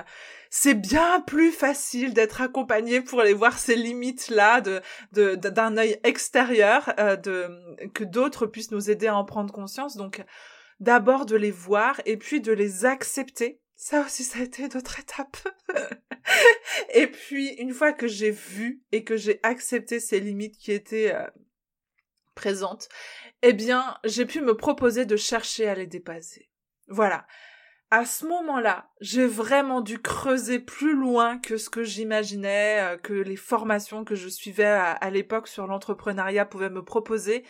c'est 0.59 0.73
bien 0.73 1.21
plus 1.21 1.51
facile 1.51 2.15
d'être 2.15 2.41
accompagné 2.41 3.01
pour 3.01 3.21
aller 3.21 3.33
voir 3.35 3.59
ces 3.59 3.75
limites 3.75 4.29
là 4.29 4.59
de 4.59 4.81
d'un 5.11 5.77
œil 5.77 5.99
extérieur 6.03 6.95
euh, 6.97 7.15
de 7.15 7.87
que 7.93 8.03
d'autres 8.03 8.47
puissent 8.47 8.71
nous 8.71 8.89
aider 8.89 9.05
à 9.05 9.15
en 9.15 9.23
prendre 9.23 9.53
conscience. 9.53 9.97
Donc 9.97 10.23
d'abord 10.79 11.27
de 11.27 11.35
les 11.35 11.51
voir 11.51 12.01
et 12.07 12.17
puis 12.17 12.41
de 12.41 12.51
les 12.51 12.85
accepter. 12.85 13.61
Ça 13.75 14.01
aussi 14.01 14.23
ça 14.23 14.39
a 14.39 14.41
été 14.41 14.63
une 14.63 14.75
autre 14.75 14.99
étape. 14.99 15.37
Et 16.93 17.05
puis 17.07 17.49
une 17.59 17.71
fois 17.71 17.93
que 17.93 18.07
j'ai 18.07 18.31
vu 18.31 18.81
et 18.91 19.03
que 19.03 19.15
j'ai 19.15 19.39
accepté 19.43 19.99
ces 19.99 20.19
limites 20.19 20.57
qui 20.57 20.71
étaient 20.71 21.13
euh, 21.13 21.27
présentes 22.33 22.89
eh 23.43 23.53
bien 23.53 23.97
j'ai 24.03 24.25
pu 24.25 24.41
me 24.41 24.57
proposer 24.57 25.05
de 25.05 25.17
chercher 25.17 25.67
à 25.67 25.75
les 25.75 25.85
dépasser. 25.85 26.49
Voilà 26.87 27.27
à 27.89 28.05
ce 28.05 28.25
moment-là, 28.25 28.89
j'ai 28.99 29.25
vraiment 29.25 29.81
dû 29.81 29.99
creuser 29.99 30.59
plus 30.59 30.93
loin 30.93 31.37
que 31.37 31.57
ce 31.57 31.69
que 31.69 31.83
j'imaginais, 31.83 32.79
euh, 32.81 32.97
que 32.97 33.13
les 33.13 33.35
formations 33.35 34.03
que 34.03 34.15
je 34.15 34.27
suivais 34.27 34.65
à, 34.65 35.09
l'époque 35.09 35.47
sur 35.47 35.67
l'entrepreneuriat 35.67 36.45
pouvaient 36.45 36.69
me 36.69 36.83
proposer, 36.83 37.43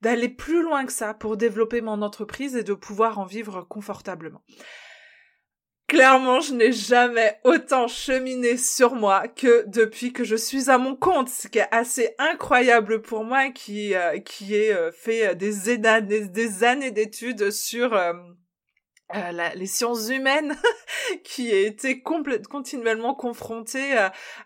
d'aller 0.00 0.28
plus 0.28 0.62
loin 0.62 0.86
que 0.86 0.92
ça 0.92 1.14
pour 1.14 1.36
développer 1.36 1.80
mon 1.80 2.02
entreprise 2.02 2.56
et 2.56 2.64
de 2.64 2.74
pouvoir 2.74 3.18
en 3.18 3.24
vivre 3.24 3.62
confortablement. 3.62 4.42
Clairement, 5.88 6.40
je 6.40 6.52
n'ai 6.52 6.72
jamais 6.72 7.38
autant 7.44 7.86
cheminé 7.86 8.56
sur 8.56 8.96
moi 8.96 9.28
que 9.28 9.64
depuis 9.68 10.12
que 10.12 10.24
je 10.24 10.34
suis 10.34 10.68
à 10.68 10.78
mon 10.78 10.96
compte, 10.96 11.28
ce 11.28 11.46
qui 11.46 11.60
est 11.60 11.68
assez 11.70 12.12
incroyable 12.18 13.02
pour 13.02 13.22
moi 13.22 13.50
qui 13.50 13.94
euh, 13.94 14.18
qui 14.18 14.56
euh, 14.56 14.90
fait 14.90 15.36
des, 15.36 15.70
des 16.26 16.64
années 16.64 16.90
d'études 16.90 17.52
sur 17.52 17.94
euh, 17.94 18.14
euh, 19.14 19.50
les 19.54 19.66
sciences 19.66 20.08
humaines 20.08 20.56
qui 21.24 21.50
été 21.50 22.02
continuellement 22.02 23.14
confrontée 23.14 23.96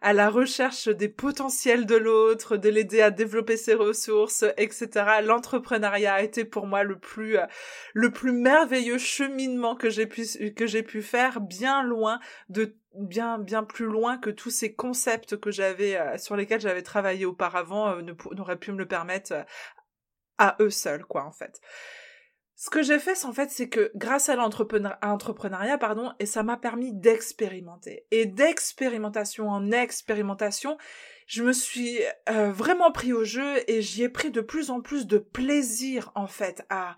à, 0.02 0.12
la 0.12 0.28
recherche 0.28 0.88
des 0.88 1.08
potentiels 1.08 1.86
de 1.86 1.96
l'autre, 1.96 2.58
de 2.58 2.68
l'aider 2.68 3.00
à 3.00 3.10
développer 3.10 3.56
ses 3.56 3.72
ressources, 3.72 4.44
etc. 4.58 5.22
L'entrepreneuriat 5.22 6.14
a 6.14 6.22
été 6.22 6.44
pour 6.44 6.66
moi 6.66 6.82
le 6.82 6.98
plus 6.98 7.38
euh, 7.38 7.46
le 7.94 8.10
plus 8.10 8.32
merveilleux 8.32 8.98
cheminement 8.98 9.76
que 9.76 9.88
j'ai 9.88 10.06
pu 10.06 10.26
que 10.54 10.66
j'ai 10.66 10.82
pu 10.82 11.00
faire, 11.00 11.40
bien 11.40 11.82
loin 11.82 12.20
de 12.50 12.76
bien 12.94 13.38
bien 13.38 13.64
plus 13.64 13.86
loin 13.86 14.18
que 14.18 14.28
tous 14.28 14.50
ces 14.50 14.74
concepts 14.74 15.38
que 15.38 15.50
j'avais 15.50 15.96
euh, 15.96 16.18
sur 16.18 16.36
lesquels 16.36 16.60
j'avais 16.60 16.82
travaillé 16.82 17.24
auparavant 17.24 17.96
n'auraient 18.02 18.58
pu 18.58 18.72
me 18.72 18.78
le 18.78 18.86
permettre 18.86 19.32
à 20.36 20.56
eux 20.60 20.70
seuls 20.70 21.04
quoi 21.06 21.24
en 21.24 21.32
fait. 21.32 21.60
Ce 22.62 22.68
que 22.68 22.82
j'ai 22.82 22.98
fait, 22.98 23.24
en 23.24 23.32
fait, 23.32 23.50
c'est 23.50 23.70
que 23.70 23.90
grâce 23.94 24.28
à 24.28 24.36
l'entrepreneuriat, 24.36 25.78
pardon, 25.78 26.12
et 26.18 26.26
ça 26.26 26.42
m'a 26.42 26.58
permis 26.58 26.92
d'expérimenter. 26.92 28.04
Et 28.10 28.26
d'expérimentation 28.26 29.48
en 29.48 29.70
expérimentation, 29.70 30.76
je 31.26 31.42
me 31.42 31.54
suis 31.54 32.00
euh, 32.28 32.52
vraiment 32.52 32.92
pris 32.92 33.14
au 33.14 33.24
jeu 33.24 33.62
et 33.66 33.80
j'y 33.80 34.02
ai 34.02 34.10
pris 34.10 34.30
de 34.30 34.42
plus 34.42 34.68
en 34.70 34.82
plus 34.82 35.06
de 35.06 35.16
plaisir 35.16 36.12
en 36.14 36.26
fait 36.26 36.66
à 36.68 36.96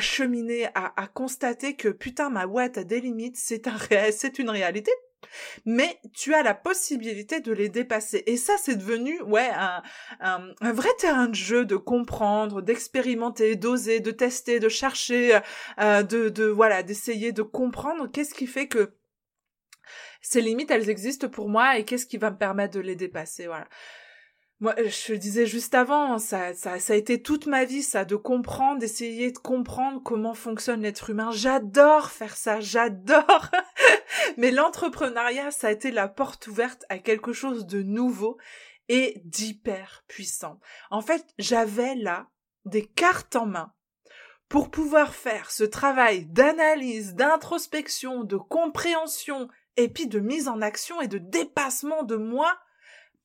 cheminer, 0.00 0.68
à, 0.74 1.06
constater 1.08 1.76
que 1.76 1.90
putain 1.90 2.30
ma 2.30 2.46
ouette 2.46 2.78
a 2.78 2.84
des 2.84 3.02
limites, 3.02 3.36
c'est 3.36 3.66
un 3.66 3.76
c'est 4.12 4.38
une 4.38 4.48
réalité 4.48 4.92
mais 5.64 5.98
tu 6.14 6.34
as 6.34 6.42
la 6.42 6.54
possibilité 6.54 7.40
de 7.40 7.52
les 7.52 7.68
dépasser. 7.68 8.22
Et 8.26 8.36
ça, 8.36 8.54
c'est 8.58 8.76
devenu, 8.76 9.20
ouais, 9.22 9.50
un, 10.20 10.72
vrai 10.72 10.90
terrain 10.98 11.28
de 11.28 11.34
jeu, 11.34 11.64
de 11.64 11.76
comprendre, 11.76 12.62
d'expérimenter, 12.62 13.56
d'oser, 13.56 14.00
de 14.00 14.10
tester, 14.10 14.60
de 14.60 14.68
chercher, 14.68 15.40
euh, 15.80 16.02
de, 16.02 16.28
de, 16.28 16.44
voilà, 16.44 16.82
d'essayer 16.82 17.32
de 17.32 17.42
comprendre 17.42 18.10
qu'est-ce 18.10 18.34
qui 18.34 18.46
fait 18.46 18.68
que 18.68 18.94
ces 20.20 20.40
limites, 20.40 20.70
elles 20.70 20.88
existent 20.88 21.28
pour 21.28 21.48
moi 21.48 21.78
et 21.78 21.84
qu'est-ce 21.84 22.06
qui 22.06 22.16
va 22.16 22.30
me 22.30 22.38
permettre 22.38 22.74
de 22.74 22.80
les 22.80 22.94
dépasser, 22.94 23.46
voilà. 23.46 23.66
Moi, 24.62 24.76
je 24.76 25.14
le 25.14 25.18
disais 25.18 25.44
juste 25.44 25.74
avant, 25.74 26.20
ça, 26.20 26.54
ça, 26.54 26.78
ça 26.78 26.92
a 26.92 26.96
été 26.96 27.20
toute 27.20 27.46
ma 27.46 27.64
vie, 27.64 27.82
ça, 27.82 28.04
de 28.04 28.14
comprendre, 28.14 28.78
d'essayer 28.78 29.32
de 29.32 29.38
comprendre 29.38 30.00
comment 30.04 30.34
fonctionne 30.34 30.82
l'être 30.82 31.10
humain. 31.10 31.32
J'adore 31.32 32.12
faire 32.12 32.36
ça, 32.36 32.60
j'adore. 32.60 33.50
Mais 34.36 34.52
l'entrepreneuriat, 34.52 35.50
ça 35.50 35.66
a 35.66 35.72
été 35.72 35.90
la 35.90 36.06
porte 36.06 36.46
ouverte 36.46 36.84
à 36.90 36.98
quelque 36.98 37.32
chose 37.32 37.66
de 37.66 37.82
nouveau 37.82 38.38
et 38.88 39.20
d'hyper 39.24 40.04
puissant. 40.06 40.60
En 40.92 41.00
fait, 41.00 41.26
j'avais 41.40 41.96
là 41.96 42.28
des 42.64 42.86
cartes 42.86 43.34
en 43.34 43.46
main 43.46 43.72
pour 44.48 44.70
pouvoir 44.70 45.12
faire 45.12 45.50
ce 45.50 45.64
travail 45.64 46.26
d'analyse, 46.26 47.16
d'introspection, 47.16 48.22
de 48.22 48.36
compréhension 48.36 49.48
et 49.76 49.88
puis 49.88 50.06
de 50.06 50.20
mise 50.20 50.46
en 50.46 50.62
action 50.62 51.00
et 51.00 51.08
de 51.08 51.18
dépassement 51.18 52.04
de 52.04 52.14
moi 52.14 52.56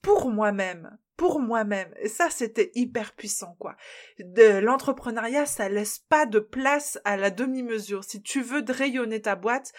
pour 0.01 0.31
moi-même 0.31 0.97
pour 1.17 1.39
moi-même. 1.39 1.91
Ça, 2.05 2.29
c'était 2.29 2.71
hyper 2.75 3.13
puissant, 3.13 3.55
quoi. 3.59 3.75
De 4.19 4.59
l'entrepreneuriat, 4.59 5.45
ça 5.47 5.67
laisse 5.67 5.99
pas 5.99 6.25
de 6.25 6.39
place 6.39 6.99
à 7.03 7.17
la 7.17 7.31
demi-mesure. 7.31 8.03
Si 8.03 8.21
tu 8.21 8.41
veux 8.41 8.63
rayonner 8.67 9.21
ta 9.21 9.35
boîte, 9.35 9.73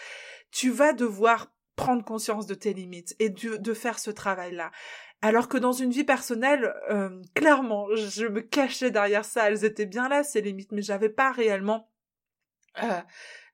tu 0.51 0.69
vas 0.69 0.93
devoir 0.93 1.51
prendre 1.77 2.03
conscience 2.03 2.45
de 2.45 2.55
tes 2.55 2.73
limites 2.73 3.15
et 3.19 3.29
de, 3.29 3.73
faire 3.73 3.99
ce 3.99 4.11
travail-là. 4.11 4.69
Alors 5.21 5.47
que 5.47 5.57
dans 5.57 5.71
une 5.71 5.91
vie 5.91 6.03
personnelle, 6.03 6.73
euh, 6.89 7.21
clairement, 7.33 7.87
je 7.95 8.25
me 8.25 8.41
cachais 8.41 8.91
derrière 8.91 9.23
ça. 9.23 9.49
Elles 9.49 9.63
étaient 9.63 9.85
bien 9.85 10.09
là, 10.09 10.23
ces 10.23 10.41
limites, 10.41 10.73
mais 10.73 10.81
j'avais 10.81 11.09
pas 11.09 11.31
réellement 11.31 11.89
euh, 12.83 13.01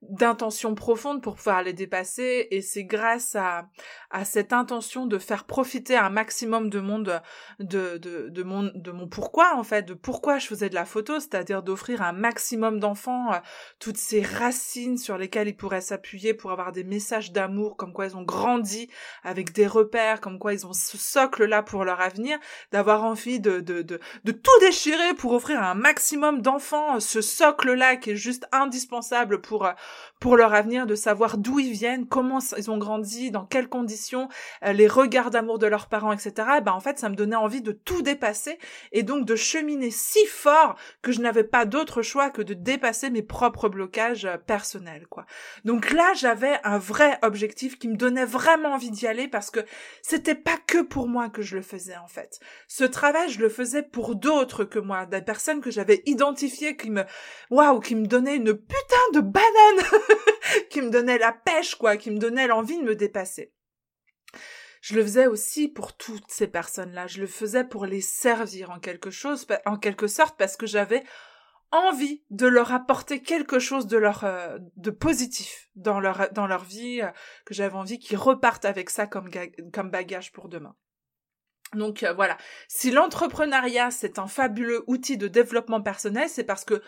d'intention 0.02 0.76
profonde 0.76 1.22
pour 1.22 1.36
pouvoir 1.36 1.64
les 1.64 1.74
dépasser 1.74 2.48
et 2.52 2.62
c'est 2.62 2.84
grâce 2.84 3.36
à, 3.36 3.68
à 4.10 4.26
cette 4.26 4.54
intention 4.54 5.06
de 5.06 5.18
faire 5.18 5.46
profiter 5.46 5.96
un 5.96 6.10
maximum 6.10 6.70
de 6.70 6.80
monde 6.80 7.22
de, 7.60 7.98
de, 7.98 8.30
de, 8.30 8.44
mon, 8.44 8.72
de 8.74 8.92
mon 8.92 9.08
pourquoi 9.08 9.56
en 9.56 9.64
fait, 9.64 9.84
de 9.84 9.94
pourquoi 9.94 10.38
je 10.38 10.48
faisais 10.48 10.70
de 10.70 10.76
la 10.76 10.86
photo, 10.86 11.20
c'est-à-dire 11.20 11.64
d'offrir 11.64 12.02
un 12.02 12.12
maximum 12.12 12.80
d'enfants 12.80 13.34
euh, 13.34 13.38
toutes 13.80 13.98
ces 13.98 14.22
racines 14.22 14.98
sur 14.98 15.18
lesquelles 15.18 15.48
ils 15.48 15.58
pourraient 15.58 15.82
s'appuyer 15.82 16.34
pour 16.34 16.52
avoir 16.52 16.72
des 16.72 16.84
messages 16.84 17.32
d'amour, 17.32 17.78
comme 17.78 17.94
quoi 17.94 18.06
ils 18.06 18.18
ont 18.18 18.24
grandi 18.24 18.90
avec 19.24 19.54
des 19.54 19.68
repères, 19.68 20.22
comme 20.22 20.40
quoi 20.40 20.54
ils 20.54 20.66
ont 20.68 20.74
ce 20.74 20.98
socle 20.98 21.46
là 21.46 21.64
pour 21.64 21.84
leur 21.86 22.02
avenir, 22.02 22.38
d'avoir 22.72 23.04
envie 23.04 23.40
de, 23.40 23.60
de, 23.60 23.82
de, 23.82 24.00
de 24.24 24.32
tout 24.32 24.60
déchirer 24.62 25.14
pour 25.16 25.34
offrir 25.34 25.62
un 25.62 25.74
maximum 25.76 26.42
d'enfants 26.42 27.00
ce 27.00 27.22
socle 27.22 27.74
là 27.74 27.96
qui 27.96 28.12
est 28.12 28.16
juste 28.16 28.48
indispensable 28.52 29.42
pour 29.42 29.66
euh, 29.66 29.72
pour 30.20 30.38
leur 30.38 30.54
avenir, 30.54 30.88
de 30.88 30.96
savoir 30.96 31.38
d'où 31.38 31.60
ils 31.60 31.74
viennent, 31.74 32.08
comment 32.08 32.40
ils 32.58 32.72
ont 32.72 32.78
grandi, 32.78 33.32
dans 33.32 33.46
quelles 33.46 33.68
conditions, 33.68 34.30
euh, 34.64 34.74
les 34.74 34.88
regards 34.88 35.30
d'amour 35.30 35.60
de 35.60 35.68
leurs 35.68 35.88
parents, 35.88 36.14
etc. 36.14 36.34
ben 36.64 36.72
en 36.72 36.80
fait, 36.80 36.98
ça 36.98 37.10
me 37.10 37.16
donnait 37.16 37.36
envie 37.36 37.62
de 37.62 37.72
tout 37.72 38.02
dépasser 38.02 38.58
et 38.92 39.04
donc 39.04 39.26
de 39.26 39.36
cheminer 39.36 39.92
si 39.92 40.26
fort 40.26 40.76
que 41.02 41.12
je 41.12 41.22
n'avais 41.22 41.44
pas 41.44 41.66
d'autre 41.66 42.02
choix 42.02 42.30
que 42.30 42.42
de 42.42 42.54
dépasser 42.54 43.10
mes 43.10 43.22
propres 43.22 43.70
blocages 43.70 44.26
euh, 44.26 44.38
personnels, 44.38 45.06
quoi. 45.10 45.26
Donc 45.66 45.92
là, 45.92 46.14
j'avais 46.16 46.60
un 46.64 46.78
vrai 46.78 47.20
objectif 47.22 47.78
qui 47.78 47.88
me 47.88 47.96
donnait 47.96 48.26
vraiment 48.26 48.74
envie 48.74 48.92
d'y 48.92 49.08
aller 49.08 49.28
parce 49.28 49.52
que 49.52 49.60
c'était 50.02 50.36
pas 50.36 50.58
que 50.66 50.82
pour 50.82 51.08
moi 51.08 51.30
que 51.30 51.42
je 51.42 51.56
le 51.56 51.62
faisais, 51.62 51.98
en 51.98 52.08
fait. 52.08 52.40
Ce 52.68 52.84
travail, 52.84 53.30
je 53.30 53.40
le 53.40 53.50
faisais 53.50 53.84
pour 53.84 54.16
d'autres 54.16 54.64
que 54.64 54.80
moi, 54.80 55.06
des 55.06 55.22
personnes 55.22 55.62
que 55.62 55.72
j'avais 55.72 56.02
identifiées 56.06 56.78
qui 56.78 56.90
me, 56.90 57.04
waouh, 57.50 57.80
qui 57.80 57.96
me 57.96 58.06
donnaient 58.06 58.38
une 58.38 58.54
putain 58.54 58.96
de 59.14 59.20
banane 59.20 59.75
qui 60.70 60.82
me 60.82 60.90
donnait 60.90 61.18
la 61.18 61.32
pêche, 61.32 61.76
quoi, 61.76 61.98
qui 61.98 62.12
me 62.12 62.18
donnait 62.18 62.48
l'envie 62.48 62.78
de 62.78 62.84
me 62.84 62.96
dépasser. 62.96 63.54
Je 64.82 64.96
le 64.96 65.02
faisais 65.02 65.26
aussi 65.26 65.68
pour 65.68 65.98
toutes 65.98 66.30
ces 66.30 66.48
personnes-là. 66.48 67.08
Je 67.08 67.20
le 67.20 67.28
faisais 67.28 67.64
pour 67.64 67.88
les 67.88 68.02
servir 68.02 68.70
en 68.70 68.80
quelque 68.80 69.10
chose, 69.10 69.48
en 69.66 69.78
quelque 69.78 70.06
sorte, 70.06 70.38
parce 70.38 70.58
que 70.58 70.68
j'avais 70.68 71.04
envie 71.72 72.24
de 72.30 72.48
leur 72.48 72.72
apporter 72.72 73.22
quelque 73.22 73.60
chose 73.60 73.88
de 73.88 73.98
leur 73.98 74.24
euh, 74.24 74.58
de 74.78 74.92
positif 74.92 75.70
dans 75.76 76.00
leur 76.00 76.32
dans 76.32 76.48
leur 76.48 76.64
vie 76.64 77.02
euh, 77.02 77.10
que 77.46 77.54
j'avais 77.54 77.76
envie 77.76 78.00
qu'ils 78.00 78.18
repartent 78.18 78.66
avec 78.66 78.90
ça 78.90 79.08
comme 79.08 79.30
comme 79.74 79.90
bagage 79.90 80.32
pour 80.32 80.50
demain. 80.50 80.76
Donc 81.74 82.04
euh, 82.04 82.14
voilà, 82.14 82.38
si 82.68 82.92
l'entrepreneuriat 82.92 83.92
c'est 83.92 84.20
un 84.20 84.28
fabuleux 84.28 84.84
outil 84.88 85.18
de 85.18 85.28
développement 85.28 85.82
personnel, 85.82 86.30
c'est 86.30 86.44
parce 86.44 86.64
que 86.64 86.82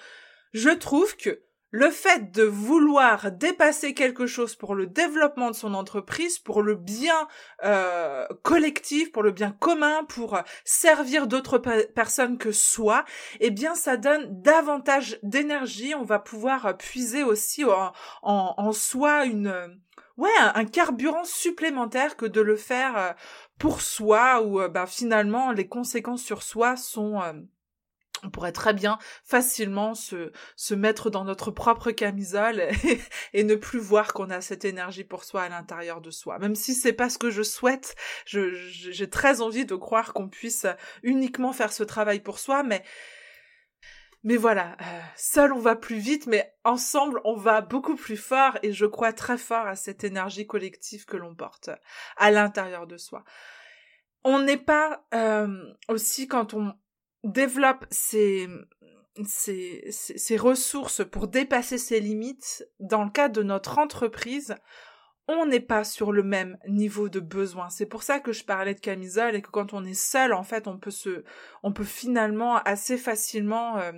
je 0.53 0.69
trouve 0.69 1.17
que 1.17 1.41
le 1.71 1.89
fait 1.91 2.31
de 2.31 2.43
vouloir 2.43 3.31
dépasser 3.31 3.93
quelque 3.93 4.25
chose 4.25 4.55
pour 4.55 4.75
le 4.75 4.87
développement 4.87 5.51
de 5.51 5.55
son 5.55 5.73
entreprise, 5.73 6.39
pour 6.39 6.61
le 6.61 6.75
bien 6.75 7.27
euh, 7.63 8.25
collectif, 8.43 9.11
pour 9.11 9.23
le 9.23 9.31
bien 9.31 9.51
commun, 9.51 10.05
pour 10.05 10.39
servir 10.63 11.27
d'autres 11.27 11.57
personnes 11.57 12.37
que 12.37 12.51
soi, 12.51 13.03
eh 13.39 13.51
bien 13.51 13.75
ça 13.75 13.97
donne 13.97 14.41
davantage 14.41 15.19
d'énergie. 15.23 15.93
On 15.95 16.05
va 16.05 16.19
pouvoir 16.19 16.77
puiser 16.77 17.23
aussi 17.23 17.63
en, 18.21 18.71
soi 18.71 19.25
une 19.25 19.79
ouais 20.17 20.29
un, 20.39 20.65
carburant 20.65 21.25
supplémentaire 21.25 22.15
que 22.15 22.25
de 22.25 22.41
le 22.41 22.55
faire 22.55 22.97
euh, 22.97 23.11
pour 23.59 23.81
soi 23.81 24.41
ou 24.41 24.61
euh, 24.61 24.67
ben, 24.69 24.85
finalement 24.85 25.51
les 25.51 25.67
conséquences 25.67 26.23
sur 26.23 26.43
soi 26.43 26.75
sont 26.75 27.21
on 28.23 28.29
pourrait 28.29 28.51
très 28.51 28.73
bien 28.73 28.97
facilement 29.23 29.95
se, 29.95 30.31
se 30.55 30.73
mettre 30.73 31.09
dans 31.09 31.23
notre 31.23 31.51
propre 31.51 31.91
camisole 31.91 32.67
et, 33.33 33.43
ne 33.43 33.55
plus 33.55 33.79
voir 33.79 34.13
qu'on 34.13 34.29
a 34.29 34.41
cette 34.41 34.65
énergie 34.65 35.03
pour 35.03 35.23
soi 35.23 35.43
à 35.43 35.49
l'intérieur 35.49 36.01
de 36.01 36.11
soi. 36.11 36.39
Même 36.39 36.55
si 36.55 36.73
c'est 36.73 36.93
pas 36.93 37.09
ce 37.09 37.17
que 37.17 37.29
je 37.29 37.43
souhaite, 37.43 37.95
j'ai 38.25 39.09
très 39.09 39.41
envie 39.41 39.65
de 39.65 39.75
croire 39.75 40.13
qu'on 40.13 40.27
puisse 40.27 40.67
uniquement 41.03 41.53
faire 41.53 41.71
ce 41.71 41.83
travail 41.83 42.19
pour 42.19 42.39
soi, 42.39 42.63
mais 42.63 42.83
mais 44.23 44.35
voilà, 44.35 44.75
euh, 44.81 45.01
seul 45.15 45.53
on 45.53 45.59
va 45.59 45.75
plus 45.75 45.99
vite, 45.99 46.27
mais 46.27 46.53
ensemble 46.63 47.21
on 47.23 47.35
va 47.35 47.61
beaucoup 47.61 47.95
plus 47.95 48.17
fort 48.17 48.57
et 48.63 48.73
je 48.73 48.85
crois 48.85 49.13
très 49.13 49.37
fort 49.37 49.67
à 49.67 49.75
cette 49.75 50.03
énergie 50.03 50.47
collective 50.47 51.05
que 51.05 51.17
l'on 51.17 51.35
porte 51.35 51.69
à 52.17 52.31
l'intérieur 52.31 52.87
de 52.87 52.97
soi. 52.97 53.23
On 54.23 54.39
n'est 54.39 54.57
pas 54.57 55.05
euh, 55.13 55.73
aussi 55.87 56.27
quand 56.27 56.53
on 56.53 56.73
développe 57.23 57.85
ses, 57.89 58.47
ses, 59.25 60.37
ressources 60.37 61.03
pour 61.05 61.27
dépasser 61.27 61.77
ses 61.77 61.99
limites, 61.99 62.65
dans 62.79 63.03
le 63.03 63.09
cadre 63.09 63.35
de 63.35 63.43
notre 63.43 63.79
entreprise, 63.79 64.55
on 65.27 65.45
n'est 65.45 65.59
pas 65.59 65.83
sur 65.83 66.11
le 66.11 66.23
même 66.23 66.57
niveau 66.67 67.09
de 67.09 67.19
besoin. 67.19 67.69
C'est 67.69 67.85
pour 67.85 68.03
ça 68.03 68.19
que 68.19 68.31
je 68.31 68.45
parlais 68.45 68.75
de 68.75 68.79
camisole 68.79 69.35
et 69.35 69.41
que 69.41 69.49
quand 69.49 69.73
on 69.73 69.83
est 69.83 69.93
seul, 69.93 70.33
en 70.33 70.43
fait, 70.43 70.67
on 70.67 70.77
peut 70.77 70.91
se, 70.91 71.23
on 71.63 71.73
peut 71.73 71.83
finalement 71.83 72.57
assez 72.57 72.97
facilement 72.97 73.77
euh, 73.77 73.91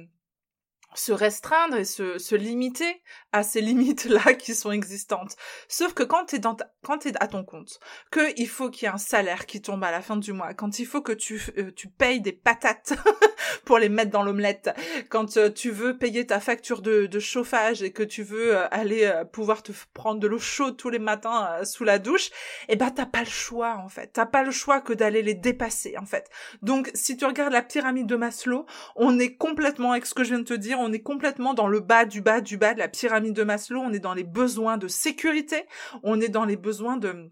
se 0.95 1.12
restreindre 1.12 1.78
et 1.78 1.86
se, 1.86 2.17
se 2.17 2.36
limiter 2.36 3.02
à 3.32 3.43
ces 3.43 3.62
limites-là 3.69 4.34
qui 4.34 4.56
sont 4.56 4.71
existantes. 4.71 5.36
Sauf 5.67 5.93
que 5.93 6.04
quand 6.04 6.25
t'es 6.25 6.39
dans 6.39 6.58
quand 6.84 6.99
t'es 6.99 7.13
à 7.19 7.28
ton 7.28 7.43
compte, 7.43 7.80
que 8.12 8.34
il 8.38 8.47
faut 8.47 8.69
qu'il 8.69 8.84
y 8.84 8.86
ait 8.86 8.93
un 8.93 8.97
salaire 8.97 9.45
qui 9.45 9.62
tombe 9.62 9.84
à 9.84 9.91
la 9.91 10.02
fin 10.02 10.17
du 10.17 10.34
mois, 10.34 10.54
quand 10.54 10.80
il 10.80 10.86
faut 10.86 11.02
que 11.02 11.12
tu, 11.12 11.41
euh, 11.58 11.71
tu 11.75 11.88
payes 11.89 12.21
des 12.21 12.32
patates 12.32 12.93
pour 13.65 13.78
les 13.78 13.89
mettre 13.89 14.12
dans 14.12 14.23
l'omelette, 14.23 14.69
quand 15.10 15.38
euh, 15.38 15.49
tu 15.49 15.71
veux 15.71 15.97
payer 15.97 16.25
ta 16.25 16.39
facture 16.39 16.82
de, 16.82 17.06
de, 17.06 17.19
chauffage 17.19 17.84
et 17.84 17.91
que 17.91 18.04
tu 18.04 18.23
veux 18.23 18.56
euh, 18.56 18.67
aller 18.71 19.12
pouvoir 19.32 19.62
te 19.62 19.71
prendre 19.93 20.19
de 20.19 20.28
l'eau 20.28 20.39
chaude 20.39 20.78
tous 20.78 20.89
les 20.89 20.99
matins 20.99 21.63
sous 21.65 21.84
la 21.84 21.99
douche, 21.99 22.30
eh 22.67 22.75
ben 22.75 22.89
t'as 22.91 23.06
pas 23.06 23.19
le 23.19 23.25
choix 23.25 23.78
en 23.78 23.89
fait. 23.89 24.12
T'as 24.13 24.25
pas 24.25 24.43
le 24.43 24.52
choix 24.52 24.82
que 24.82 24.93
d'aller 24.93 25.21
les 25.21 25.34
dépasser 25.34 25.97
en 25.97 26.06
fait. 26.06 26.30
Donc 26.62 26.89
si 26.93 27.17
tu 27.17 27.25
regardes 27.25 27.54
la 27.54 27.62
pyramide 27.62 28.08
de 28.08 28.15
Maslow, 28.15 28.65
on 28.95 29.19
est 29.19 29.36
complètement 29.36 29.91
avec 29.91 30.06
ce 30.06 30.13
que 30.13 30.23
je 30.23 30.30
viens 30.30 30.39
de 30.39 30.43
te 30.43 30.54
dire, 30.54 30.79
on 30.80 30.94
est 30.94 31.02
complètement 31.02 31.54
dans 31.54 31.68
le 31.68 31.80
bas 31.80 32.06
du 32.06 32.22
bas 32.22 32.42
du 32.42 32.58
bas 32.58 32.74
de 32.74 32.80
la 32.80 32.88
pyramide 32.88 33.34
de 33.34 33.44
Maslow, 33.44 33.80
on 33.80 33.94
est 33.94 34.00
dans 34.00 34.13
les 34.13 34.24
besoins 34.24 34.78
de 34.78 34.88
sécurité, 34.88 35.65
on 36.04 36.20
est 36.22 36.30
dans 36.30 36.46
les 36.46 36.58
besoins 36.58 36.98
de 36.98 37.30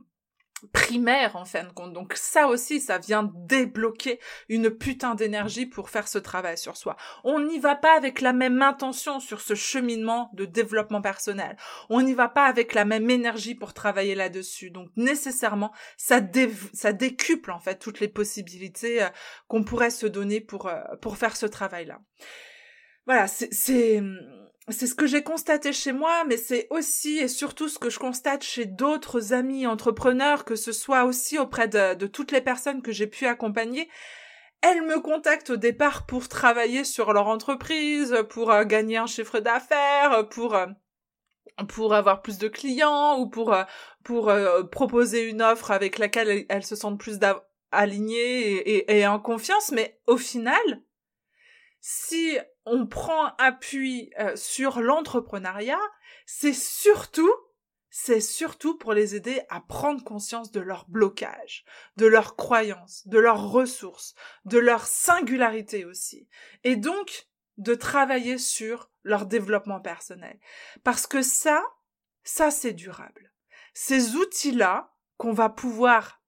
primaire 0.74 1.36
en 1.36 1.46
fin 1.46 1.64
de 1.64 1.72
compte. 1.72 1.94
Donc 1.94 2.14
ça 2.16 2.48
aussi, 2.48 2.80
ça 2.80 2.98
vient 2.98 3.32
débloquer 3.34 4.20
une 4.50 4.72
putain 4.72 5.16
d'énergie 5.16 5.66
pour 5.66 5.90
faire 5.90 6.08
ce 6.08 6.18
travail 6.18 6.58
sur 6.58 6.78
soi. 6.78 6.96
On 7.24 7.40
n'y 7.40 7.60
va 7.60 7.76
pas 7.76 7.96
avec 7.96 8.22
la 8.22 8.34
même 8.34 8.62
intention 8.62 9.20
sur 9.20 9.42
ce 9.42 9.54
cheminement 9.54 10.32
de 10.34 10.46
développement 10.46 11.02
personnel. 11.02 11.58
On 11.90 12.02
n'y 12.02 12.14
va 12.14 12.28
pas 12.28 12.46
avec 12.46 12.74
la 12.74 12.86
même 12.86 13.10
énergie 13.10 13.56
pour 13.56 13.74
travailler 13.74 14.16
là-dessus. 14.16 14.72
Donc 14.72 14.90
nécessairement, 14.96 15.72
ça, 15.98 16.22
décuple 16.22 17.52
en 17.52 17.60
fait 17.60 17.76
toutes 17.76 18.00
les 18.00 18.08
possibilités 18.08 19.04
euh, 19.04 19.10
qu'on 19.48 19.64
pourrait 19.64 19.90
se 19.90 20.08
donner 20.08 20.42
pour, 20.42 20.68
euh, 20.68 20.82
pour 21.02 21.18
faire 21.18 21.36
ce 21.36 21.46
travail-là. 21.46 22.00
Voilà, 23.08 23.28
c'est 23.28 23.50
c'est 24.70 24.88
ce 24.88 24.96
que 24.96 25.08
j'ai 25.08 25.24
constaté 25.24 25.72
chez 25.72 25.94
moi, 25.94 26.26
mais 26.26 26.36
c'est 26.36 26.68
aussi 26.72 27.20
et 27.20 27.30
surtout 27.30 27.70
ce 27.70 27.80
que 27.80 27.90
je 27.90 28.00
constate 28.00 28.44
chez 28.44 28.66
d'autres 28.66 29.32
amis 29.32 29.66
entrepreneurs, 29.66 30.44
que 30.44 30.58
ce 30.58 30.74
soit 30.74 31.06
aussi 31.06 31.40
auprès 31.40 31.70
de, 31.70 32.06
toutes 32.06 32.34
les 32.34 32.42
personnes 32.42 32.82
que 32.82 32.92
j'ai 32.92 33.08
pu 33.08 33.26
accompagner. 33.28 33.90
Elles 34.62 34.82
me 34.82 35.00
contactent 35.00 35.52
au 35.52 35.56
départ 35.56 36.06
pour 36.06 36.28
travailler 36.28 36.84
sur 36.84 37.14
leur 37.14 37.28
entreprise, 37.28 38.14
pour 38.30 38.52
euh, 38.52 38.66
gagner 38.66 38.98
un 38.98 39.06
chiffre 39.06 39.40
d'affaires, 39.40 40.28
pour 40.30 40.56
euh, 40.56 40.68
pour 41.70 41.94
avoir 41.94 42.22
plus 42.22 42.38
de 42.38 42.50
clients 42.50 43.20
ou 43.20 43.30
pour 43.30 43.54
euh, 43.54 43.64
pour 44.04 44.34
proposer 44.70 45.24
une 45.30 45.42
offre 45.42 45.72
avec 45.72 45.98
laquelle 45.98 46.46
elles, 46.50 46.66
se 46.66 46.76
sentent 46.76 47.00
plus 47.00 47.20
alignées 47.72 48.52
et, 48.52 49.00
et 49.00 49.08
en 49.08 49.20
confiance. 49.20 49.72
Mais 49.72 49.98
au 50.08 50.18
final, 50.18 50.82
si 51.90 52.38
on 52.66 52.86
prend 52.86 53.28
appui 53.38 54.12
euh, 54.20 54.36
sur 54.36 54.82
l'entrepreneuriat, 54.82 55.80
c'est 56.26 56.52
surtout 56.52 57.34
c'est 57.90 58.20
surtout 58.20 58.78
pour 58.78 58.92
les 58.92 59.16
aider 59.16 59.42
à 59.48 59.62
prendre 59.62 60.04
conscience 60.04 60.52
de 60.52 60.60
leur 60.60 60.90
blocage, 60.90 61.64
de 61.96 62.06
leurs 62.06 62.36
croyances, 62.36 63.08
de 63.08 63.18
leurs 63.18 63.50
ressources, 63.50 64.16
de 64.44 64.58
leur 64.58 64.86
singularité 64.86 65.86
aussi. 65.86 66.28
Et 66.66 66.76
donc, 66.76 67.30
de 67.56 67.74
travailler 67.74 68.38
sur 68.38 68.92
leur 69.04 69.26
développement 69.26 69.80
personnel. 69.80 70.38
Parce 70.84 71.08
que 71.08 71.22
ça, 71.22 71.64
ça 72.26 72.52
c'est 72.52 72.74
durable. 72.74 73.32
Ces 73.74 74.18
outils-là 74.18 74.94
qu'on 75.16 75.32
va 75.32 75.48
pouvoir 75.48 76.22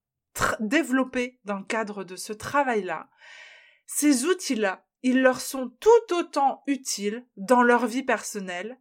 développer 0.62 1.38
dans 1.44 1.58
le 1.58 1.66
cadre 1.66 2.06
de 2.06 2.16
ce 2.16 2.32
travail-là, 2.32 3.10
ces 3.86 4.24
outils-là, 4.24 4.86
ils 5.04 5.22
leur 5.22 5.42
sont 5.42 5.70
tout 5.80 6.14
autant 6.14 6.64
utiles 6.68 7.26
dans 7.38 7.62
leur 7.62 7.86
vie 7.86 8.04
personnelle, 8.04 8.80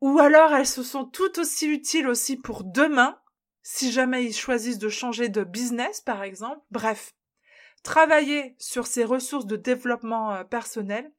ou 0.00 0.18
alors 0.18 0.54
elles 0.54 0.66
se 0.66 0.82
sont 0.82 1.04
tout 1.04 1.38
aussi 1.38 1.66
utiles 1.66 2.08
aussi 2.08 2.36
pour 2.36 2.64
demain, 2.64 3.18
si 3.62 3.90
jamais 3.90 4.24
ils 4.24 4.34
choisissent 4.34 4.78
de 4.78 4.88
changer 4.88 5.28
de 5.28 5.42
business, 5.42 6.00
par 6.00 6.22
exemple. 6.22 6.60
Bref, 6.70 7.14
travailler 7.82 8.54
sur 8.58 8.86
ces 8.86 9.04
ressources 9.04 9.46
de 9.46 9.56
développement 9.56 10.32
euh, 10.32 10.44
personnel, 10.44 11.12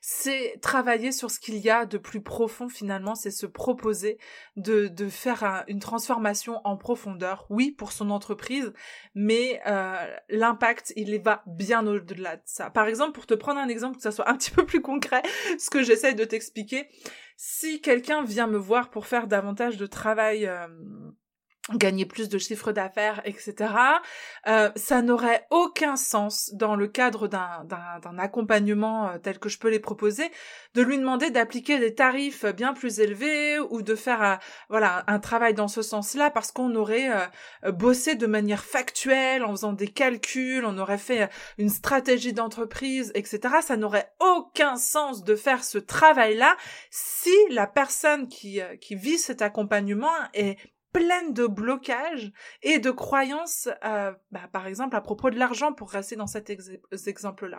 c'est 0.00 0.58
travailler 0.60 1.12
sur 1.12 1.30
ce 1.30 1.38
qu'il 1.40 1.56
y 1.56 1.70
a 1.70 1.86
de 1.86 1.98
plus 1.98 2.22
profond 2.22 2.68
finalement, 2.68 3.14
c'est 3.14 3.30
se 3.30 3.46
proposer 3.46 4.18
de, 4.56 4.90
faire 5.08 5.64
une 5.68 5.80
transformation 5.80 6.60
en 6.64 6.76
profondeur, 6.76 7.46
oui, 7.50 7.70
pour 7.70 7.92
son 7.92 8.10
entreprise, 8.10 8.72
mais 9.14 9.60
euh, 9.66 10.16
l'impact, 10.28 10.92
il 10.96 11.20
va 11.20 11.42
bien 11.46 11.86
au-delà 11.86 12.36
de 12.36 12.42
ça. 12.44 12.70
Par 12.70 12.86
exemple, 12.86 13.12
pour 13.12 13.26
te 13.26 13.34
prendre 13.34 13.60
un 13.60 13.68
exemple, 13.68 13.96
que 13.96 14.02
ça 14.02 14.12
soit 14.12 14.28
un 14.28 14.34
petit 14.36 14.50
peu 14.50 14.64
plus 14.64 14.80
concret, 14.80 15.22
ce 15.58 15.70
que 15.70 15.82
j'essaye 15.82 16.14
de 16.14 16.24
t'expliquer, 16.24 16.88
si 17.36 17.80
quelqu'un 17.80 18.22
vient 18.22 18.46
me 18.46 18.58
voir 18.58 18.90
pour 18.90 19.06
faire 19.06 19.26
davantage 19.26 19.76
de 19.76 19.86
travail... 19.86 20.46
Euh, 20.46 20.66
gagner 21.76 22.06
plus 22.06 22.28
de 22.28 22.38
chiffre 22.38 22.72
d'affaires, 22.72 23.20
etc. 23.24 23.72
Euh, 24.46 24.70
ça 24.76 25.02
n'aurait 25.02 25.46
aucun 25.50 25.96
sens 25.96 26.50
dans 26.54 26.76
le 26.76 26.88
cadre 26.88 27.28
d'un, 27.28 27.66
accompagnement 28.18 29.08
euh, 29.08 29.18
tel 29.18 29.38
que 29.38 29.48
je 29.48 29.58
peux 29.58 29.70
les 29.70 29.80
proposer, 29.80 30.30
de 30.74 30.82
lui 30.82 30.98
demander 30.98 31.30
d'appliquer 31.30 31.78
des 31.78 31.94
tarifs 31.94 32.44
bien 32.44 32.74
plus 32.74 33.00
élevés 33.00 33.58
ou 33.58 33.82
de 33.82 33.94
faire 33.94 34.22
euh, 34.22 34.36
voilà 34.68 35.04
un 35.06 35.18
travail 35.18 35.54
dans 35.54 35.68
ce 35.68 35.82
sens-là 35.82 36.30
parce 36.30 36.52
qu'on 36.52 36.74
aurait 36.74 37.10
bossé 37.72 38.14
de 38.14 38.26
manière 38.26 38.64
factuelle 38.64 39.44
en 39.44 39.50
faisant 39.50 39.72
des 39.72 39.88
calculs, 39.88 40.64
on 40.64 40.78
aurait 40.78 40.98
fait 40.98 41.28
une 41.58 41.68
stratégie 41.68 42.32
d'entreprise, 42.32 43.12
etc. 43.14 43.54
Ça 43.62 43.76
n'aurait 43.76 44.12
aucun 44.20 44.76
sens 44.76 45.24
de 45.24 45.34
faire 45.34 45.64
ce 45.64 45.78
travail-là 45.78 46.56
si 46.90 47.34
la 47.50 47.66
personne 47.66 48.28
qui, 48.28 48.60
qui 48.80 48.94
vit 48.94 49.18
cet 49.18 49.42
accompagnement 49.42 50.08
est 50.34 50.58
pleine 50.92 51.32
de 51.32 51.46
blocages 51.46 52.32
et 52.62 52.78
de 52.78 52.90
croyances, 52.90 53.68
euh, 53.84 54.12
bah, 54.30 54.48
par 54.52 54.66
exemple 54.66 54.96
à 54.96 55.00
propos 55.00 55.30
de 55.30 55.38
l'argent, 55.38 55.72
pour 55.72 55.90
rester 55.90 56.16
dans 56.16 56.26
cet 56.26 56.50
exemple-là. 56.50 57.58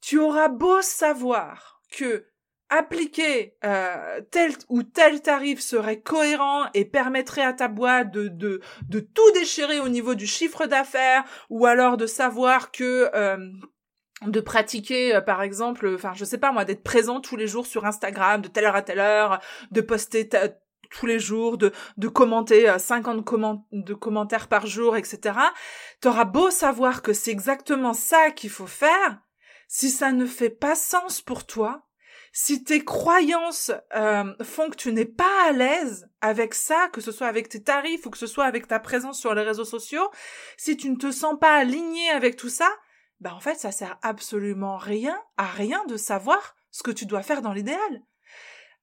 Tu 0.00 0.18
auras 0.18 0.48
beau 0.48 0.82
savoir 0.82 1.80
que 1.90 2.26
appliquer 2.70 3.56
euh, 3.64 4.20
tel 4.30 4.52
ou 4.68 4.82
tel 4.82 5.22
tarif 5.22 5.60
serait 5.60 6.00
cohérent 6.00 6.64
et 6.74 6.84
permettrait 6.84 7.44
à 7.44 7.52
ta 7.52 7.68
boîte 7.68 8.10
de, 8.10 8.28
de, 8.28 8.60
de 8.88 9.00
tout 9.00 9.30
déchirer 9.34 9.80
au 9.80 9.88
niveau 9.88 10.14
du 10.14 10.26
chiffre 10.26 10.66
d'affaires, 10.66 11.24
ou 11.50 11.66
alors 11.66 11.96
de 11.96 12.06
savoir 12.06 12.70
que... 12.70 13.10
Euh, 13.14 13.38
de 14.22 14.40
pratiquer 14.40 15.20
par 15.26 15.42
exemple 15.42 15.92
enfin 15.94 16.12
je 16.14 16.24
sais 16.24 16.38
pas 16.38 16.52
moi 16.52 16.64
d'être 16.64 16.82
présent 16.82 17.20
tous 17.20 17.36
les 17.36 17.46
jours 17.46 17.66
sur 17.66 17.84
Instagram 17.84 18.40
de 18.40 18.48
telle 18.48 18.64
heure 18.64 18.76
à 18.76 18.80
telle 18.80 19.00
heure 19.00 19.40
de 19.70 19.80
poster 19.82 20.30
tous 20.94 21.06
les 21.06 21.18
jours, 21.18 21.58
de, 21.58 21.72
de 21.96 22.08
commenter 22.08 22.72
50 22.78 23.32
euh, 23.32 23.54
de 23.72 23.94
commentaires 23.94 24.48
par 24.48 24.66
jour, 24.66 24.96
etc. 24.96 25.38
T'auras 26.00 26.24
beau 26.24 26.50
savoir 26.50 27.02
que 27.02 27.12
c'est 27.12 27.30
exactement 27.30 27.92
ça 27.92 28.30
qu'il 28.30 28.50
faut 28.50 28.66
faire, 28.66 29.20
si 29.68 29.90
ça 29.90 30.12
ne 30.12 30.26
fait 30.26 30.50
pas 30.50 30.74
sens 30.74 31.20
pour 31.20 31.46
toi, 31.46 31.86
si 32.32 32.64
tes 32.64 32.84
croyances 32.84 33.70
euh, 33.94 34.34
font 34.42 34.68
que 34.70 34.76
tu 34.76 34.92
n'es 34.92 35.04
pas 35.04 35.48
à 35.48 35.52
l'aise 35.52 36.08
avec 36.20 36.54
ça, 36.54 36.88
que 36.92 37.00
ce 37.00 37.12
soit 37.12 37.28
avec 37.28 37.48
tes 37.48 37.62
tarifs 37.62 38.06
ou 38.06 38.10
que 38.10 38.18
ce 38.18 38.26
soit 38.26 38.44
avec 38.44 38.66
ta 38.66 38.80
présence 38.80 39.20
sur 39.20 39.34
les 39.34 39.42
réseaux 39.42 39.64
sociaux, 39.64 40.10
si 40.56 40.76
tu 40.76 40.90
ne 40.90 40.96
te 40.96 41.12
sens 41.12 41.36
pas 41.40 41.54
aligné 41.54 42.10
avec 42.10 42.36
tout 42.36 42.48
ça, 42.48 42.68
bah 43.20 43.32
en 43.34 43.40
fait 43.40 43.54
ça 43.54 43.70
sert 43.70 43.98
absolument 44.02 44.76
rien 44.76 45.16
à 45.36 45.46
rien 45.46 45.84
de 45.86 45.96
savoir 45.96 46.56
ce 46.72 46.82
que 46.82 46.90
tu 46.90 47.06
dois 47.06 47.22
faire 47.22 47.40
dans 47.40 47.52
l'idéal. 47.52 48.02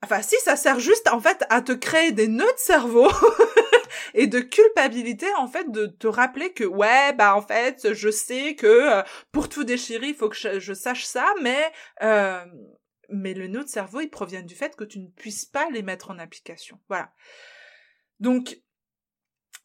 Enfin, 0.03 0.21
si, 0.23 0.35
ça 0.43 0.55
sert 0.55 0.79
juste, 0.79 1.07
en 1.09 1.19
fait, 1.19 1.43
à 1.49 1.61
te 1.61 1.73
créer 1.73 2.11
des 2.11 2.27
nœuds 2.27 2.43
de 2.43 2.57
cerveau 2.59 3.07
et 4.15 4.25
de 4.25 4.39
culpabilité, 4.39 5.27
en 5.37 5.47
fait, 5.47 5.69
de 5.69 5.85
te 5.85 6.07
rappeler 6.07 6.53
que, 6.53 6.63
ouais, 6.63 7.13
bah, 7.13 7.35
en 7.35 7.41
fait, 7.41 7.93
je 7.93 8.09
sais 8.09 8.55
que 8.55 8.65
euh, 8.65 9.03
pour 9.31 9.47
tout 9.47 9.63
déchirer, 9.63 10.07
il 10.07 10.15
faut 10.15 10.29
que 10.29 10.59
je, 10.59 10.73
sache 10.73 11.05
ça, 11.05 11.31
mais, 11.43 11.71
euh, 12.01 12.43
mais 13.09 13.35
le 13.35 13.47
nœud 13.47 13.63
de 13.63 13.69
cerveau, 13.69 14.01
il 14.01 14.09
provient 14.09 14.41
du 14.41 14.55
fait 14.55 14.75
que 14.75 14.83
tu 14.83 14.97
ne 14.97 15.07
puisses 15.07 15.45
pas 15.45 15.69
les 15.69 15.83
mettre 15.83 16.09
en 16.09 16.17
application. 16.17 16.79
Voilà. 16.87 17.13
Donc, 18.19 18.59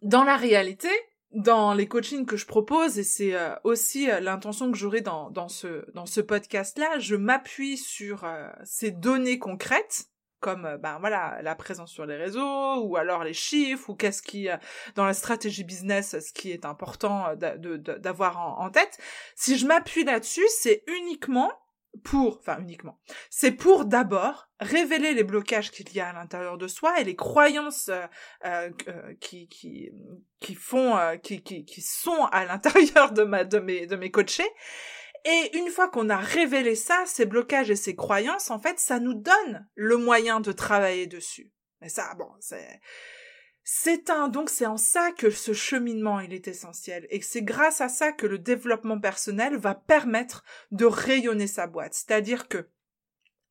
dans 0.03 0.22
la 0.22 0.37
réalité, 0.37 0.90
dans 1.31 1.72
les 1.72 1.88
coachings 1.88 2.27
que 2.27 2.37
je 2.37 2.44
propose, 2.44 2.99
et 2.99 3.05
c'est 3.05 3.35
euh, 3.35 3.55
aussi 3.64 4.09
l'intention 4.20 4.70
que 4.70 4.77
j'aurai 4.77 5.01
dans, 5.01 5.31
dans 5.31 5.49
ce, 5.49 5.90
dans 5.94 6.07
ce 6.07 6.20
podcast-là, 6.20 6.99
je 6.99 7.16
m'appuie 7.16 7.79
sur 7.79 8.27
ces 8.64 8.90
données 8.90 9.38
concrètes 9.38 10.11
comme 10.40 10.66
euh, 10.66 10.79
ben 10.79 10.99
voilà 10.99 11.40
la 11.42 11.55
présence 11.55 11.90
sur 11.90 12.07
les 12.07 12.16
réseaux 12.16 12.83
ou 12.83 12.96
alors 12.96 13.25
les 13.25 13.33
chiffres 13.33 13.90
ou 13.90 13.94
qu'est-ce 13.94 14.22
qui 14.22 14.49
euh, 14.49 14.57
dans 14.94 15.05
la 15.05 15.14
stratégie 15.14 15.64
business 15.64 16.16
ce 16.18 16.33
qui 16.33 16.51
est 16.51 16.64
important 16.64 17.29
euh, 17.29 17.77
d'avoir 17.79 18.61
en, 18.61 18.70
tête. 18.70 18.99
Si 19.35 19.57
je 19.57 19.66
m'appuie 19.66 20.05
là-dessus 20.05 20.46
c'est 20.49 20.83
uniquement 20.87 21.53
pour 22.05 22.38
enfin 22.38 22.61
uniquement 22.61 23.01
c'est 23.31 23.53
pour 23.53 23.87
d'abord 23.87 24.49
révéler 24.61 25.14
les 25.14 25.25
blocages 25.25 25.70
qu'il 25.70 25.90
y 25.94 26.01
a 26.01 26.09
à 26.09 26.12
l'intérieur 26.12 26.59
de 26.59 26.68
soi 26.68 27.01
et 27.01 27.05
les 27.05 27.16
croyances 27.16 27.90
qui 29.20 29.49
qui 29.49 29.90
qui 30.38 30.55
font 30.55 30.99
qui, 31.22 31.42
qui 31.42 31.64
qui 31.64 31.81
sont 31.81 32.25
à 32.33 32.44
l'intérieur 32.44 33.12
de 33.12 33.22
ma 33.22 33.44
de 33.44 33.59
mes 33.59 33.87
de 33.87 33.96
mes 33.96 34.11
coachés 34.11 34.51
Et 35.29 35.59
une 35.59 35.71
fois 35.71 35.89
qu'on 35.89 36.09
a 36.09 36.19
révélé 36.19 36.77
ça, 36.77 37.03
ces 37.05 37.27
blocages 37.27 37.71
et 37.71 37.77
ces 37.77 37.97
croyances, 37.97 38.51
en 38.51 38.61
fait, 38.61 38.79
ça 38.79 39.01
nous 39.01 39.15
donne 39.15 39.69
le 39.75 39.97
moyen 39.97 40.39
de 40.39 40.53
travailler 40.53 41.09
dessus. 41.09 41.53
Mais 41.81 41.89
ça, 41.89 42.15
bon, 42.15 42.31
c'est, 42.39 42.81
c'est 43.65 44.09
un, 44.11 44.29
donc 44.29 44.51
c'est 44.51 44.67
en 44.67 44.77
ça 44.77 45.11
que 45.11 45.31
ce 45.31 45.53
cheminement, 45.53 46.21
il 46.21 46.33
est 46.33 46.47
essentiel. 46.47 47.09
Et 47.11 47.21
c'est 47.23 47.43
grâce 47.43 47.81
à 47.81 47.89
ça 47.89 48.12
que 48.12 48.29
le 48.29 48.39
développement 48.39 49.01
personnel 49.01 49.57
va 49.57 49.75
permettre 49.75 50.45
de 50.71 50.85
rayonner 50.85 51.49
sa 51.49 51.67
boîte. 51.67 51.95
C'est-à-dire 51.95 52.47
que 52.47 52.69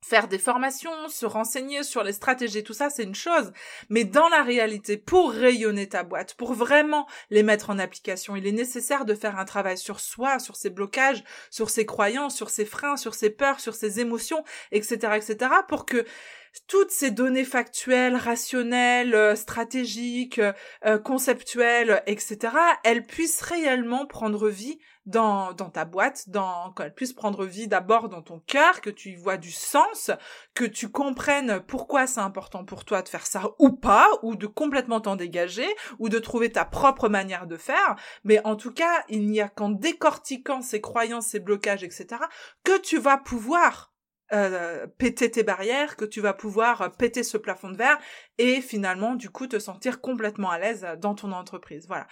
faire 0.08 0.28
des 0.28 0.38
formations, 0.38 1.10
se 1.10 1.26
renseigner 1.26 1.82
sur 1.82 2.04
les 2.04 2.14
stratégies, 2.14 2.64
tout 2.64 2.74
ça, 2.74 2.92
c'est 2.92 3.04
une 3.04 3.16
chose. 3.16 3.52
Mais 3.90 4.04
dans 4.04 4.30
la 4.30 4.44
réalité, 4.44 4.98
pour 4.98 5.32
rayonner 5.32 5.90
ta 5.90 6.04
boîte, 6.04 6.36
pour 6.36 6.54
vraiment 6.54 7.08
les 7.32 7.42
mettre 7.42 7.72
en 7.72 7.80
application, 7.80 8.36
il 8.36 8.46
est 8.46 8.52
nécessaire 8.52 9.06
de 9.06 9.16
faire 9.16 9.40
un 9.40 9.46
travail 9.46 9.80
sur 9.80 10.00
soi, 10.00 10.38
sur 10.38 10.58
ses 10.58 10.70
blocages, 10.70 11.24
sur 11.50 11.72
ses 11.72 11.88
croyances, 11.88 12.36
sur 12.36 12.52
ses 12.52 12.66
freins, 12.66 12.98
sur 12.98 13.16
ses 13.16 13.32
peurs, 13.32 13.60
sur 13.60 13.74
ses 13.74 14.00
émotions, 14.00 14.44
etc., 14.72 15.14
etc., 15.16 15.52
pour 15.68 15.88
que 15.88 16.06
toutes 16.68 16.92
ces 16.92 17.12
données 17.12 17.46
factuelles, 17.46 18.16
rationnelles, 18.16 19.16
euh, 19.16 19.36
stratégiques, 19.36 20.42
euh, 20.86 21.00
conceptuelles, 21.00 22.04
etc., 22.08 22.54
elles 22.84 23.06
puissent 23.06 23.42
réellement 23.42 24.06
prendre 24.06 24.50
vie 24.50 24.80
dans, 25.06 25.54
dans 25.54 25.70
ta 25.70 25.86
boîte, 25.86 26.30
dans, 26.30 26.72
qu'elles 26.74 26.94
puissent 26.94 27.14
prendre 27.14 27.46
vie 27.46 27.68
d'abord 27.68 28.10
dans 28.10 28.22
ton 28.22 28.40
cœur, 28.40 28.82
que 28.82 28.90
tu 28.90 29.10
y 29.10 29.16
vois 29.16 29.38
du 29.38 29.52
sens, 29.52 30.12
que 30.54 30.66
tu 30.66 30.90
comprennes 30.90 31.62
pourquoi 31.68 32.08
c'est 32.08 32.22
important 32.22 32.66
pour 32.66 32.86
toi 32.86 33.02
de 33.02 33.10
faire 33.10 33.28
ça 33.28 33.44
ou 33.60 33.72
pas, 33.72 34.10
ou 34.24 34.36
de 34.36 34.48
complètement 34.48 35.02
t'en 35.02 35.16
dégager, 35.16 35.68
ou 36.00 36.10
de 36.10 36.20
trouver 36.20 36.52
ta 36.52 36.66
propre 36.66 37.10
manière 37.10 37.48
de 37.48 37.58
faire. 37.58 37.96
Mais 38.24 38.42
en 38.46 38.56
tout 38.56 38.72
cas, 38.72 39.04
il 39.10 39.30
n'y 39.30 39.42
a 39.42 39.50
qu'en 39.50 39.70
décortiquant 39.70 40.62
ces 40.62 40.82
croyances, 40.82 41.28
ces 41.28 41.40
blocages, 41.40 41.84
etc., 41.84 42.22
que 42.64 42.80
tu 42.80 42.98
vas 42.98 43.18
pouvoir 43.18 43.95
euh, 44.34 44.88
péter 44.88 45.30
tes 45.30 45.44
barrières, 45.44 45.96
que 45.96 46.06
tu 46.06 46.22
vas 46.22 46.34
pouvoir 46.34 46.92
péter 46.98 47.24
ce 47.24 47.38
plafond 47.38 47.70
de 47.70 47.78
verre 47.78 48.00
et 48.38 48.62
finalement 48.62 49.16
du 49.16 49.30
coup 49.30 49.48
te 49.48 49.60
sentir 49.60 50.02
complètement 50.02 50.50
à 50.50 50.60
l'aise 50.60 50.88
dans 51.00 51.16
ton 51.16 51.32
entreprise. 51.32 51.86
Voilà. 51.88 52.08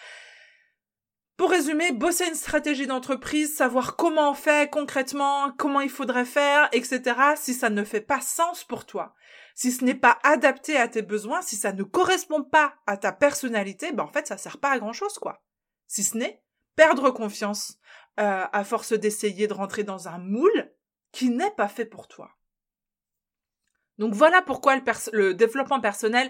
Pour 1.37 1.49
résumer, 1.49 1.91
bosser 1.91 2.27
une 2.27 2.35
stratégie 2.35 2.85
d'entreprise, 2.85 3.55
savoir 3.55 3.95
comment 3.95 4.29
on 4.29 4.35
fait 4.35 4.69
concrètement, 4.69 5.51
comment 5.57 5.81
il 5.81 5.89
faudrait 5.89 6.25
faire, 6.25 6.69
etc. 6.71 7.01
Si 7.35 7.55
ça 7.55 7.71
ne 7.71 7.83
fait 7.83 8.01
pas 8.01 8.21
sens 8.21 8.63
pour 8.63 8.85
toi, 8.85 9.15
si 9.55 9.71
ce 9.71 9.83
n'est 9.83 9.95
pas 9.95 10.19
adapté 10.23 10.77
à 10.77 10.87
tes 10.87 11.01
besoins, 11.01 11.41
si 11.41 11.55
ça 11.55 11.73
ne 11.73 11.83
correspond 11.83 12.43
pas 12.43 12.75
à 12.85 12.97
ta 12.97 13.11
personnalité, 13.11 13.91
ben 13.91 14.03
en 14.03 14.11
fait 14.11 14.27
ça 14.27 14.37
sert 14.37 14.59
pas 14.59 14.71
à 14.71 14.79
grand 14.79 14.93
chose 14.93 15.17
quoi. 15.17 15.43
Si 15.87 16.03
ce 16.03 16.17
n'est 16.17 16.43
perdre 16.75 17.09
confiance 17.09 17.79
euh, 18.19 18.45
à 18.51 18.63
force 18.63 18.93
d'essayer 18.93 19.47
de 19.47 19.53
rentrer 19.53 19.83
dans 19.83 20.07
un 20.07 20.19
moule 20.19 20.71
qui 21.13 21.29
n'est 21.29 21.51
pas 21.51 21.69
fait 21.69 21.85
pour 21.85 22.09
toi. 22.09 22.35
Donc 23.97 24.13
voilà 24.13 24.41
pourquoi 24.41 24.75
le, 25.13 25.33
développement 25.33 25.79
personnel 25.79 26.29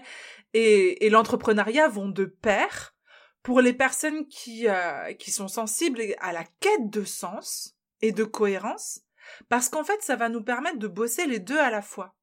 et, 0.52 1.08
l'entrepreneuriat 1.10 1.88
vont 1.88 2.08
de 2.08 2.26
pair 2.26 2.94
pour 3.42 3.60
les 3.60 3.72
personnes 3.72 4.28
qui, 4.28 4.68
euh, 4.68 5.12
sont 5.26 5.48
sensibles 5.48 6.00
à 6.20 6.32
la 6.32 6.44
quête 6.60 6.90
de 6.90 7.04
sens 7.04 7.74
et 8.00 8.12
de 8.12 8.24
cohérence, 8.24 9.00
parce 9.48 9.68
qu'en 9.68 9.82
fait, 9.82 10.00
ça 10.02 10.16
va 10.16 10.28
nous 10.28 10.42
permettre 10.42 10.78
de 10.78 10.88
bosser 10.88 11.26
les 11.26 11.38
deux 11.38 11.58
à 11.58 11.70
la 11.70 11.82
fois. 11.82 12.14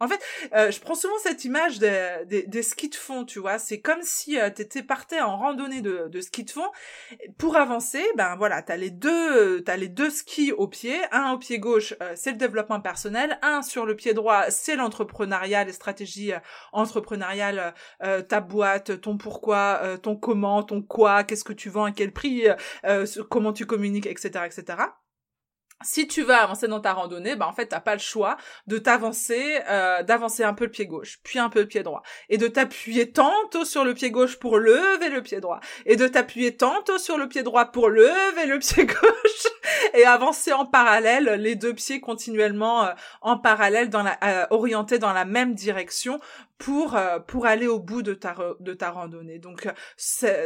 En 0.00 0.06
fait, 0.06 0.20
euh, 0.54 0.70
je 0.70 0.80
prends 0.80 0.94
souvent 0.94 1.18
cette 1.22 1.44
image 1.44 1.78
des, 1.78 2.44
des, 2.46 2.62
skis 2.62 2.88
de 2.88 2.94
fond, 2.94 3.24
tu 3.24 3.40
vois. 3.40 3.58
C'est 3.58 3.80
comme 3.80 4.02
si 4.02 4.38
euh, 4.38 4.48
tu 4.50 4.62
étais 4.62 4.82
partais 4.82 5.20
en 5.20 5.36
randonnée 5.36 5.80
de, 5.80 6.08
de 6.08 6.20
ski 6.20 6.44
de 6.44 6.50
fond. 6.50 6.68
Pour 7.36 7.56
avancer, 7.56 8.04
ben 8.16 8.36
voilà, 8.36 8.62
t'as 8.62 8.76
les 8.76 8.90
deux, 8.90 9.62
t'as 9.64 9.76
les 9.76 9.88
deux 9.88 10.10
skis 10.10 10.52
au 10.52 10.68
pied. 10.68 10.96
Un 11.10 11.32
au 11.32 11.38
pied 11.38 11.58
gauche, 11.58 11.94
euh, 12.00 12.12
c'est 12.14 12.30
le 12.30 12.36
développement 12.36 12.80
personnel. 12.80 13.38
Un 13.42 13.62
sur 13.62 13.86
le 13.86 13.96
pied 13.96 14.14
droit, 14.14 14.50
c'est 14.50 14.76
l'entrepreneuriat, 14.76 15.64
les 15.64 15.72
stratégies 15.72 16.32
entrepreneuriales, 16.72 17.74
ta 18.28 18.40
boîte, 18.40 19.00
ton 19.00 19.16
pourquoi, 19.16 19.98
ton 20.02 20.16
comment, 20.16 20.62
ton 20.62 20.82
quoi, 20.82 21.24
qu'est-ce 21.24 21.44
que 21.44 21.52
tu 21.52 21.70
vends, 21.70 21.84
à 21.84 21.92
quel 21.92 22.12
prix, 22.12 22.44
comment 23.30 23.52
tu 23.52 23.66
communiques, 23.66 24.06
etc., 24.06 24.44
etc 24.46 24.76
si 25.82 26.08
tu 26.08 26.22
vas 26.22 26.42
avancer 26.42 26.66
dans 26.66 26.80
ta 26.80 26.92
randonnée, 26.92 27.36
bah 27.36 27.46
en 27.46 27.52
fait 27.52 27.66
t'as 27.66 27.80
pas 27.80 27.94
le 27.94 28.00
choix 28.00 28.36
de 28.66 28.78
t'avancer, 28.78 29.60
euh, 29.68 30.02
d'avancer 30.02 30.42
un 30.42 30.54
peu 30.54 30.64
le 30.64 30.70
pied 30.70 30.86
gauche, 30.86 31.18
puis 31.22 31.38
un 31.38 31.48
peu 31.48 31.60
le 31.60 31.68
pied 31.68 31.82
droit, 31.82 32.02
et 32.28 32.38
de 32.38 32.48
t'appuyer 32.48 33.12
tantôt 33.12 33.64
sur 33.64 33.84
le 33.84 33.94
pied 33.94 34.10
gauche 34.10 34.38
pour 34.38 34.58
lever 34.58 35.08
le 35.08 35.22
pied 35.22 35.40
droit, 35.40 35.60
et 35.86 35.96
de 35.96 36.08
t'appuyer 36.08 36.56
tantôt 36.56 36.98
sur 36.98 37.16
le 37.16 37.28
pied 37.28 37.42
droit 37.42 37.66
pour 37.66 37.88
lever 37.88 38.46
le 38.46 38.58
pied 38.58 38.86
gauche, 38.86 39.46
et 39.94 40.04
avancer 40.04 40.52
en 40.52 40.66
parallèle, 40.66 41.24
les 41.40 41.54
deux 41.54 41.74
pieds 41.74 42.00
continuellement 42.00 42.84
euh, 42.84 42.92
en 43.20 43.38
parallèle, 43.38 43.90
dans 43.90 44.02
la, 44.02 44.18
euh, 44.22 44.46
orientés 44.50 44.98
dans 44.98 45.12
la 45.12 45.24
même 45.24 45.54
direction 45.54 46.20
pour 46.58 46.96
euh, 46.96 47.20
pour 47.20 47.46
aller 47.46 47.68
au 47.68 47.78
bout 47.78 48.02
de 48.02 48.14
ta 48.14 48.34
de 48.58 48.74
ta 48.74 48.90
randonnée. 48.90 49.38
Donc 49.38 49.66
euh, 49.66 49.72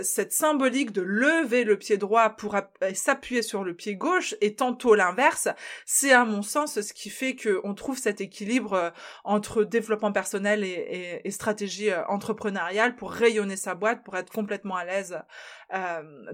cette 0.02 0.32
symbolique 0.32 0.92
de 0.92 1.00
lever 1.02 1.64
le 1.64 1.78
pied 1.78 1.96
droit 1.96 2.30
pour 2.30 2.56
s'appuyer 2.92 3.42
sur 3.42 3.64
le 3.64 3.74
pied 3.74 3.96
gauche 3.96 4.34
et 4.40 4.54
tantôt 4.54 4.94
l'inverse, 4.94 5.48
c'est 5.86 6.12
à 6.12 6.24
mon 6.24 6.42
sens 6.42 6.80
ce 6.80 6.92
qui 6.92 7.10
fait 7.10 7.34
que 7.34 7.60
on 7.64 7.74
trouve 7.74 7.98
cet 7.98 8.20
équilibre 8.20 8.74
euh, 8.74 8.90
entre 9.24 9.64
développement 9.64 10.12
personnel 10.12 10.64
et, 10.64 11.22
et, 11.24 11.30
stratégie 11.30 11.90
entrepreneuriale 12.08 12.94
pour 12.94 13.10
rayonner 13.10 13.56
sa 13.56 13.74
boîte, 13.74 14.04
pour 14.04 14.16
être 14.16 14.30
complètement 14.30 14.76
à 14.76 14.84
l'aise 14.84 15.18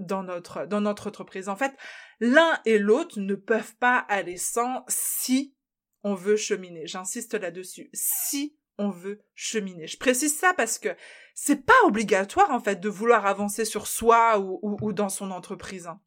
dans 0.01 0.23
notre 0.23 0.65
dans 0.65 0.81
notre 0.81 1.07
entreprise. 1.07 1.47
En 1.47 1.55
fait, 1.55 1.73
l'un 2.19 2.59
et 2.65 2.77
l'autre 2.77 3.19
ne 3.19 3.35
peuvent 3.35 3.75
pas 3.75 3.97
aller 3.97 4.37
sans 4.37 4.83
si 4.87 5.55
on 6.03 6.13
veut 6.13 6.37
cheminer. 6.37 6.87
J'insiste 6.87 7.33
là-dessus. 7.33 7.89
Si 7.93 8.57
on 8.77 8.89
veut 8.89 9.19
cheminer. 9.35 9.87
Je 9.87 9.97
précise 9.97 10.35
ça 10.35 10.53
parce 10.53 10.79
que 10.79 10.89
c'est 11.35 11.65
pas 11.65 11.73
obligatoire 11.83 12.51
en 12.51 12.59
fait 12.59 12.79
de 12.79 12.89
vouloir 12.89 13.25
avancer 13.25 13.65
sur 13.65 13.87
soi 13.87 14.39
ou, 14.39 14.93
dans 14.93 15.09
son 15.09 15.31
entreprise. 15.31 15.87
Hein. 15.87 15.99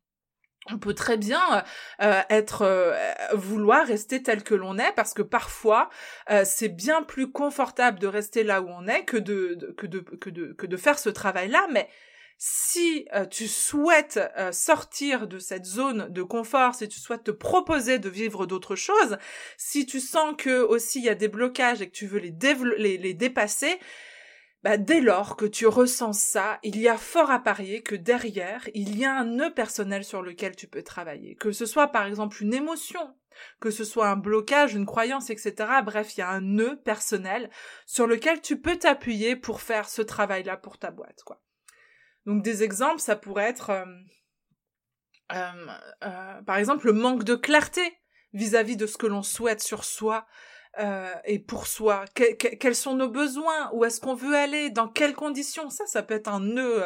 On 0.71 0.79
peut 0.79 0.95
très 0.95 1.17
bien 1.17 1.65
euh, 2.01 2.21
être 2.31 2.63
euh, 2.63 2.95
vouloir 3.35 3.87
rester 3.87 4.23
tel 4.23 4.43
que 4.43 4.55
l'on 4.55 4.79
est 4.79 4.93
parce 4.95 5.13
que 5.13 5.23
parfois 5.23 5.91
euh, 6.31 6.45
c'est 6.47 6.69
bien 6.69 7.03
plus 7.03 7.31
confortable 7.31 7.99
de 7.99 8.07
rester 8.07 8.43
là 8.43 8.63
où 8.63 8.69
on 8.69 8.87
est 8.87 9.05
que 9.05 9.17
de, 9.17 9.75
que 9.77 9.87
de 9.87 10.01
que 10.01 10.31
de 10.31 10.53
que 10.53 10.67
de 10.67 10.77
faire 10.77 10.99
ce 10.99 11.09
travail 11.09 11.49
là 11.49 11.67
mais 11.73 11.89
si 12.39 13.07
euh, 13.15 13.27
tu 13.27 13.47
souhaites 13.47 14.21
euh, 14.37 14.53
sortir 14.53 15.29
de 15.29 15.39
cette 15.39 15.65
zone 15.65 16.09
de 16.09 16.23
confort, 16.23 16.75
si 16.75 16.89
tu 16.89 16.99
souhaites 16.99 17.25
te 17.25 17.31
proposer 17.31 17.99
de 17.99 18.09
vivre 18.09 18.47
d'autres 18.47 18.77
choses, 18.77 19.17
si 19.57 19.87
tu 19.87 20.01
sens 20.01 20.35
que 20.37 20.61
aussi 20.61 20.99
il 20.99 21.05
y 21.05 21.09
a 21.09 21.15
des 21.15 21.29
blocages 21.29 21.83
et 21.83 21.87
que 21.87 21.95
tu 21.95 22.07
veux 22.07 22.19
les, 22.19 22.99
les, 22.99 23.15
dépasser, 23.15 23.79
bah, 24.63 24.77
dès 24.77 25.01
lors 25.01 25.37
que 25.37 25.47
tu 25.47 25.67
ressens 25.67 26.13
ça, 26.13 26.59
il 26.63 26.79
y 26.81 26.89
a 26.89 26.97
fort 26.97 27.31
à 27.31 27.39
parier 27.41 27.83
que 27.83 27.95
derrière, 27.95 28.69
il 28.75 28.99
y 28.99 29.05
a 29.05 29.15
un 29.15 29.25
nœud 29.25 29.53
personnel 29.53 30.05
sur 30.05 30.23
lequel 30.23 30.57
tu 30.57 30.67
peux 30.67 30.83
travailler. 30.83 31.37
Que 31.37 31.53
ce 31.53 31.67
soit 31.67 31.89
par 31.89 32.07
exemple 32.07 32.43
une 32.43 32.55
émotion, 32.55 33.15
que 33.61 33.71
ce 33.71 33.85
soit 33.85 34.09
un 34.09 34.17
blocage, 34.17 34.75
une 34.75 34.87
croyance, 34.87 35.31
etc. 35.31 35.55
Bref, 35.85 36.17
il 36.17 36.21
y 36.21 36.23
a 36.23 36.31
un 36.31 36.41
nœud 36.41 36.81
personnel 36.85 37.51
sur 37.87 38.07
lequel 38.07 38.41
tu 38.41 38.61
peux 38.61 38.77
t'appuyer 38.77 39.37
pour 39.37 39.61
faire 39.61 39.89
ce 39.89 40.03
travail-là 40.03 40.57
pour 40.57 40.79
ta 40.79 40.91
boîte, 40.91 41.23
quoi. 41.25 41.41
Donc 42.27 42.43
des 42.43 42.63
exemples, 42.63 43.01
ça 43.01 43.17
pourrait 43.17 43.49
être, 43.49 43.71
euh, 43.71 43.85
euh, 45.33 45.67
euh, 46.05 46.43
par 46.43 46.57
exemple, 46.57 46.87
le 46.87 46.93
manque 46.93 47.25
de 47.25 47.35
clarté 47.35 47.83
vis-à-vis 48.33 48.77
de 48.77 48.87
ce 48.87 48.97
que 48.97 49.07
l'on 49.07 49.23
souhaite 49.23 49.63
sur 49.63 49.85
soi 49.85 50.27
et 51.27 51.39
pour 51.39 51.67
soi. 51.67 52.07
quels 52.15 52.75
sont 52.75 52.95
nos 52.95 53.11
besoins? 53.11 53.71
Où 53.75 53.85
est-ce 53.85 54.01
qu'on 54.01 54.15
veut 54.15 54.35
aller? 54.35 54.71
Dans 54.71 54.89
quelles 54.89 55.15
conditions? 55.15 55.69
Ça, 55.69 55.85
ça 55.87 56.03
peut 56.03 56.15
être 56.15 56.29
un 56.29 56.41
nœud 56.41 56.83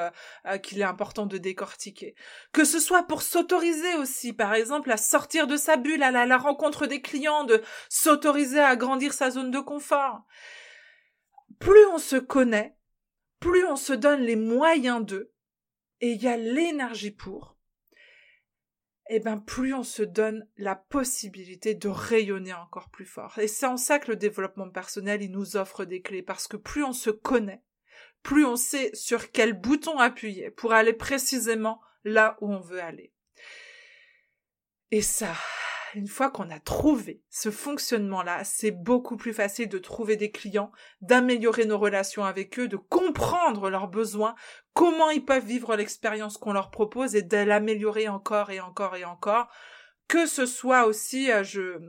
qu'il 0.65 0.81
est 0.81 0.85
important 0.85 1.25
de 1.25 1.39
décortiquer. 1.39 2.17
Que 2.51 2.65
ce 2.65 2.81
soit 2.81 3.05
pour 3.05 3.23
s'autoriser 3.23 3.95
aussi, 3.95 4.33
par 4.33 4.55
exemple, 4.55 4.91
à 4.91 4.97
sortir 4.97 5.47
de 5.47 5.57
sa 5.57 5.77
bulle, 5.77 6.03
à 6.03 6.11
la 6.27 6.37
rencontre 6.37 6.87
des 6.87 7.01
clients, 7.01 7.45
de 7.45 7.63
s'autoriser 7.89 8.59
à 8.59 8.71
agrandir 8.71 9.13
sa 9.13 9.31
zone 9.31 9.53
de 9.53 9.61
confort. 9.61 10.25
Plus 11.61 11.87
on 11.93 11.99
se 11.99 12.17
connaît, 12.17 12.77
plus 13.41 13.67
on 13.67 13.77
se 13.77 13.93
donne 13.93 14.23
les 14.23 14.37
moyens 14.37 15.05
d'eux, 15.05 15.33
et 16.01 16.13
il 16.13 16.23
y 16.23 16.29
a 16.29 16.37
l'énergie 16.37 17.11
pour, 17.11 17.57
et 19.09 19.17
eh 19.17 19.21
ben 19.21 19.39
plus 19.39 19.73
on 19.73 19.85
se 19.85 20.03
donne 20.03 20.49
la 20.57 20.75
possibilité 20.75 21.75
de 21.75 21.89
rayonner 21.89 22.53
encore 22.53 22.91
plus 22.91 23.05
fort. 23.05 23.39
Et 23.39 23.47
c'est 23.47 23.67
en 23.67 23.77
ça 23.77 24.01
que 24.01 24.11
le 24.11 24.17
développement 24.17 24.69
personnel, 24.69 25.23
il 25.23 25.31
nous 25.31 25.57
offre 25.57 25.85
des 25.85 26.03
clés, 26.03 26.23
parce 26.23 26.49
que 26.49 26.57
plus 26.57 26.83
on 26.83 26.93
se 26.93 27.11
connaît, 27.11 27.63
plus 28.25 28.45
on 28.45 28.57
sait 28.57 28.91
sur 28.95 29.31
quel 29.31 29.53
bouton 29.53 29.99
appuyer 29.99 30.51
pour 30.51 30.73
aller 30.73 30.93
précisément 30.93 31.81
là 32.03 32.37
où 32.41 32.53
on 32.53 32.59
veut 32.59 32.83
aller. 32.83 33.13
Et 34.91 35.03
ça, 35.03 35.35
une 35.97 36.09
fois 36.09 36.31
qu'on 36.31 36.51
a 36.51 36.61
trouvé 36.61 37.23
ce 37.31 37.51
fonctionnement-là, 37.51 38.45
c'est 38.45 38.71
beaucoup 38.71 39.17
plus 39.17 39.33
facile 39.33 39.71
de 39.71 39.79
trouver 39.79 40.17
des 40.17 40.31
clients, 40.31 40.71
d'améliorer 41.01 41.65
nos 41.65 41.79
relations 41.79 42.23
avec 42.23 42.59
eux, 42.59 42.69
de 42.69 42.77
comprendre 42.77 43.71
leurs 43.71 43.89
besoins, 43.89 44.35
comment 44.75 45.09
ils 45.09 45.25
peuvent 45.25 45.47
vivre 45.47 45.75
l'expérience 45.75 46.37
qu'on 46.37 46.53
leur 46.53 46.71
propose 46.71 47.17
et 47.17 47.23
de 47.23 47.39
l'améliorer 47.39 48.09
encore 48.09 48.51
et 48.51 48.61
encore 48.61 48.95
et 48.95 49.07
encore. 49.07 49.49
Que 50.07 50.27
ce 50.27 50.45
soit 50.45 50.85
aussi, 50.85 51.33
euh, 51.33 51.43
je 51.43 51.81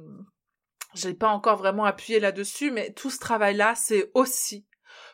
j'ai 0.93 1.13
pas 1.13 1.27
encore 1.27 1.57
vraiment 1.57 1.83
appuyé 1.83 2.21
là-dessus, 2.21 2.71
mais 2.71 2.93
tout 2.93 3.09
ce 3.09 3.19
travail-là, 3.19 3.75
c'est 3.75 4.09
aussi 4.13 4.65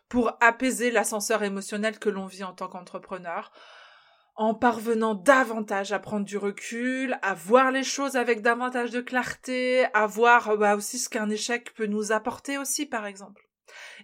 pour 0.08 0.38
apaiser 0.40 0.92
l'ascenseur 0.92 1.42
émotionnel 1.42 1.98
que 1.98 2.10
l'on 2.10 2.28
vit 2.28 2.44
en 2.44 2.54
tant 2.54 2.68
qu'entrepreneur, 2.68 3.52
en 4.36 4.54
parvenant 4.54 5.16
davantage 5.16 5.92
à 5.92 6.00
prendre 6.00 6.26
du 6.26 6.38
recul, 6.38 7.18
à 7.22 7.34
voir 7.34 7.72
les 7.72 7.84
choses 7.84 8.16
avec 8.16 8.42
davantage 8.42 8.92
de 8.92 9.02
clarté, 9.02 9.86
à 9.94 10.08
voir 10.08 10.58
bah, 10.58 10.76
aussi 10.76 10.98
ce 11.00 11.10
qu'un 11.10 11.30
échec 11.30 11.74
peut 11.76 11.86
nous 11.86 12.12
apporter 12.12 12.58
aussi, 12.58 12.86
par 12.86 13.06
exemple 13.06 13.48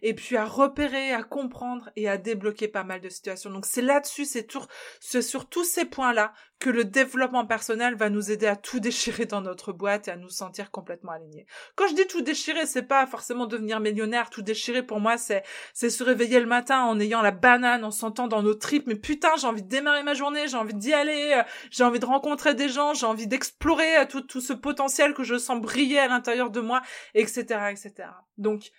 et 0.02 0.14
puis 0.14 0.38
à 0.38 0.46
repérer, 0.46 1.12
à 1.12 1.24
comprendre 1.24 1.90
et 1.96 2.10
à 2.10 2.18
débloquer 2.18 2.68
pas 2.68 2.84
mal 2.84 3.02
de 3.02 3.10
situations. 3.10 3.50
Donc 3.50 3.66
c'est 3.66 3.82
là-dessus, 3.82 4.26
c'est 4.26 5.22
sur 5.22 5.50
tous 5.50 5.64
ces 5.64 5.86
points-là 5.86 6.34
que 6.60 6.70
le 6.70 6.84
développement 6.84 7.46
personnel 7.46 7.96
va 7.96 8.10
nous 8.10 8.32
aider 8.32 8.46
à 8.46 8.58
tout 8.58 8.82
déchirer 8.82 9.26
dans 9.26 9.42
notre 9.42 9.72
boîte 9.72 10.10
et 10.10 10.12
à 10.12 10.18
nous 10.18 10.30
sentir 10.30 10.72
complètement 10.72 11.14
alignés. 11.14 11.46
Quand 11.76 11.88
je 11.88 11.96
dis 11.96 12.06
tout 12.06 12.22
déchirer, 12.22 12.66
c'est 12.66 12.84
pas 12.84 13.08
forcément 13.08 13.46
devenir 13.46 13.80
millionnaire. 13.80 14.30
Tout 14.30 14.42
déchirer 14.42 14.84
pour 14.84 15.00
moi, 15.00 15.18
c'est 15.18 15.44
c'est 15.74 15.90
se 15.90 16.04
réveiller 16.04 16.40
le 16.40 16.46
matin 16.46 16.82
en 16.82 17.00
ayant 17.00 17.22
la 17.22 17.32
banane, 17.32 17.86
en 17.86 17.92
sentant 17.92 18.28
dans 18.28 18.44
nos 18.44 18.56
tripes, 18.56 18.88
mais 18.88 18.96
putain, 18.96 19.30
j'ai 19.40 19.48
envie 19.48 19.64
de 19.64 19.70
démarrer 19.70 20.04
ma 20.04 20.14
journée, 20.14 20.48
j'ai 20.48 20.58
envie 20.58 20.74
d'y 20.74 20.94
aller, 20.94 21.34
euh, 21.38 21.44
j'ai 21.72 21.86
envie 21.86 22.00
de 22.00 22.06
rencontrer 22.06 22.54
des 22.56 22.68
gens, 22.68 22.94
j'ai 22.94 23.06
envie 23.06 23.28
d'explorer 23.28 23.98
euh, 24.00 24.06
tout 24.06 24.22
tout 24.22 24.42
ce 24.42 24.54
potentiel 24.54 25.14
que 25.14 25.24
je 25.24 25.38
sens 25.38 25.62
briller 25.62 26.00
à 26.00 26.10
l'intérieur 26.10 26.50
de 26.50 26.60
moi, 26.60 26.82
etc., 27.14 27.72
etc. 27.72 28.10
Donc 28.38 28.72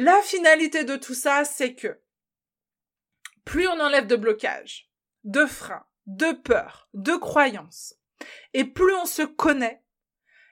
la 0.00 0.22
finalité 0.22 0.84
de 0.84 0.96
tout 0.96 1.12
ça, 1.12 1.44
c'est 1.44 1.74
que 1.74 2.00
plus 3.44 3.68
on 3.68 3.78
enlève 3.78 4.06
de 4.06 4.16
blocages, 4.16 4.90
de 5.24 5.44
freins, 5.44 5.84
de 6.06 6.32
peurs, 6.32 6.88
de 6.94 7.12
croyances, 7.16 7.96
et 8.54 8.64
plus 8.64 8.94
on 8.94 9.04
se 9.04 9.20
connaît, 9.20 9.84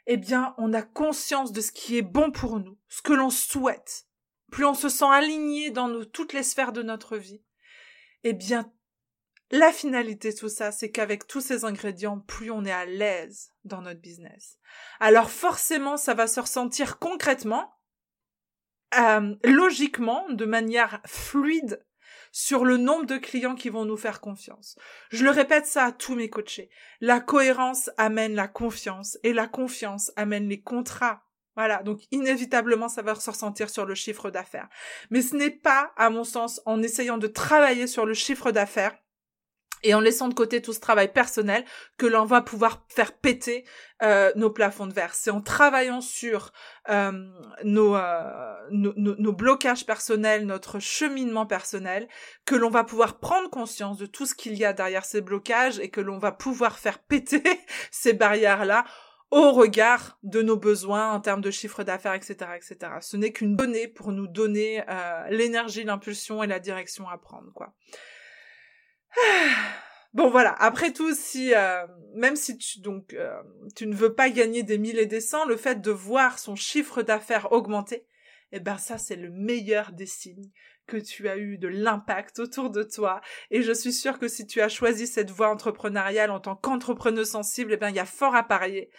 eh 0.06 0.18
bien, 0.18 0.54
on 0.58 0.74
a 0.74 0.82
conscience 0.82 1.50
de 1.50 1.62
ce 1.62 1.72
qui 1.72 1.96
est 1.96 2.02
bon 2.02 2.30
pour 2.30 2.60
nous, 2.60 2.78
ce 2.88 3.00
que 3.00 3.14
l'on 3.14 3.30
souhaite. 3.30 4.06
Plus 4.52 4.66
on 4.66 4.74
se 4.74 4.90
sent 4.90 5.08
aligné 5.10 5.70
dans 5.70 6.04
toutes 6.04 6.34
les 6.34 6.42
sphères 6.42 6.72
de 6.72 6.82
notre 6.82 7.16
vie, 7.16 7.42
eh 8.24 8.34
bien, 8.34 8.70
la 9.50 9.72
finalité 9.72 10.30
de 10.32 10.36
tout 10.36 10.50
ça, 10.50 10.72
c'est 10.72 10.90
qu'avec 10.90 11.26
tous 11.26 11.40
ces 11.40 11.64
ingrédients, 11.64 12.20
plus 12.20 12.50
on 12.50 12.66
est 12.66 12.70
à 12.70 12.84
l'aise 12.84 13.54
dans 13.64 13.80
notre 13.80 14.00
business. 14.00 14.58
Alors 15.00 15.30
forcément, 15.30 15.96
ça 15.96 16.12
va 16.12 16.26
se 16.26 16.38
ressentir 16.38 16.98
concrètement 16.98 17.77
euh, 18.96 19.34
logiquement, 19.44 20.26
de 20.30 20.44
manière 20.44 21.00
fluide, 21.04 21.84
sur 22.32 22.64
le 22.64 22.76
nombre 22.76 23.06
de 23.06 23.16
clients 23.16 23.54
qui 23.54 23.68
vont 23.68 23.84
nous 23.84 23.96
faire 23.96 24.20
confiance. 24.20 24.76
Je 25.10 25.24
le 25.24 25.30
répète 25.30 25.66
ça 25.66 25.86
à 25.86 25.92
tous 25.92 26.14
mes 26.14 26.30
coachés. 26.30 26.70
La 27.00 27.20
cohérence 27.20 27.90
amène 27.96 28.34
la 28.34 28.48
confiance 28.48 29.18
et 29.22 29.32
la 29.32 29.46
confiance 29.46 30.12
amène 30.16 30.48
les 30.48 30.60
contrats. 30.60 31.22
Voilà, 31.56 31.82
donc 31.82 32.02
inévitablement 32.12 32.88
ça 32.88 33.02
va 33.02 33.16
se 33.16 33.30
ressentir 33.30 33.68
sur 33.70 33.84
le 33.84 33.94
chiffre 33.94 34.30
d'affaires. 34.30 34.68
Mais 35.10 35.22
ce 35.22 35.34
n'est 35.34 35.50
pas, 35.50 35.92
à 35.96 36.10
mon 36.10 36.24
sens, 36.24 36.60
en 36.66 36.82
essayant 36.82 37.18
de 37.18 37.26
travailler 37.26 37.88
sur 37.88 38.06
le 38.06 38.14
chiffre 38.14 38.52
d'affaires 38.52 38.96
et 39.82 39.94
en 39.94 40.00
laissant 40.00 40.28
de 40.28 40.34
côté 40.34 40.62
tout 40.62 40.72
ce 40.72 40.80
travail 40.80 41.12
personnel 41.12 41.64
que 41.96 42.06
l'on 42.06 42.24
va 42.24 42.40
pouvoir 42.42 42.84
faire 42.88 43.12
péter 43.12 43.64
euh, 44.02 44.30
nos 44.36 44.50
plafonds 44.50 44.86
de 44.86 44.92
verre. 44.92 45.14
C'est 45.14 45.30
en 45.30 45.40
travaillant 45.40 46.00
sur 46.00 46.52
euh, 46.88 47.12
nos, 47.64 47.96
euh, 47.96 48.54
nos, 48.70 49.32
blocages 49.32 49.86
personnels, 49.86 50.46
notre 50.46 50.78
cheminement 50.78 51.46
personnel, 51.46 52.08
que 52.44 52.54
l'on 52.54 52.70
va 52.70 52.84
pouvoir 52.84 53.18
prendre 53.18 53.50
conscience 53.50 53.98
de 53.98 54.06
tout 54.06 54.26
ce 54.26 54.34
qu'il 54.34 54.54
y 54.54 54.64
a 54.64 54.72
derrière 54.72 55.04
ces 55.04 55.20
blocages 55.20 55.80
et 55.80 55.90
que 55.90 56.00
l'on 56.00 56.18
va 56.18 56.32
pouvoir 56.32 56.78
faire 56.78 57.00
péter 57.00 57.42
ces 57.90 58.12
barrières-là 58.12 58.84
au 59.30 59.50
regard 59.50 60.18
de 60.22 60.42
nos 60.42 60.56
besoins 60.56 61.12
en 61.12 61.20
termes 61.20 61.42
de 61.42 61.50
chiffre 61.50 61.82
d'affaires, 61.82 62.14
etc., 62.14 62.36
etc. 62.56 62.92
Ce 63.00 63.16
n'est 63.16 63.32
qu'une 63.32 63.56
donnée 63.56 63.86
pour 63.86 64.10
nous 64.12 64.26
donner 64.26 64.82
l'énergie, 65.28 65.84
l'impulsion 65.84 66.42
et 66.42 66.46
la 66.46 66.60
direction 66.60 67.06
à 67.10 67.18
prendre, 67.18 67.52
quoi. 67.52 67.74
Bon 70.14 70.30
voilà, 70.30 70.54
après 70.54 70.92
tout, 70.92 71.14
si 71.14 71.54
euh, 71.54 71.86
même 72.14 72.34
si 72.34 72.56
tu 72.56 72.80
donc 72.80 73.12
euh, 73.12 73.30
tu 73.76 73.86
ne 73.86 73.94
veux 73.94 74.14
pas 74.14 74.30
gagner 74.30 74.62
des 74.62 74.78
mille 74.78 74.98
et 74.98 75.06
des 75.06 75.20
cents, 75.20 75.44
le 75.44 75.56
fait 75.56 75.82
de 75.82 75.90
voir 75.90 76.38
son 76.38 76.56
chiffre 76.56 77.02
d'affaires 77.02 77.52
augmenter, 77.52 78.06
eh 78.52 78.58
ben 78.58 78.78
ça 78.78 78.96
c'est 78.96 79.16
le 79.16 79.30
meilleur 79.30 79.92
des 79.92 80.06
signes 80.06 80.50
que 80.86 80.96
tu 80.96 81.28
as 81.28 81.36
eu 81.36 81.58
de 81.58 81.68
l'impact 81.68 82.38
autour 82.38 82.70
de 82.70 82.82
toi. 82.82 83.20
Et 83.50 83.62
je 83.62 83.72
suis 83.72 83.92
sûre 83.92 84.18
que 84.18 84.28
si 84.28 84.46
tu 84.46 84.62
as 84.62 84.70
choisi 84.70 85.06
cette 85.06 85.30
voie 85.30 85.50
entrepreneuriale 85.50 86.30
en 86.30 86.40
tant 86.40 86.56
qu'entrepreneur 86.56 87.26
sensible, 87.26 87.74
eh 87.74 87.76
ben 87.76 87.90
il 87.90 87.96
y 87.96 88.00
a 88.00 88.06
fort 88.06 88.34
à 88.34 88.42
parier 88.42 88.90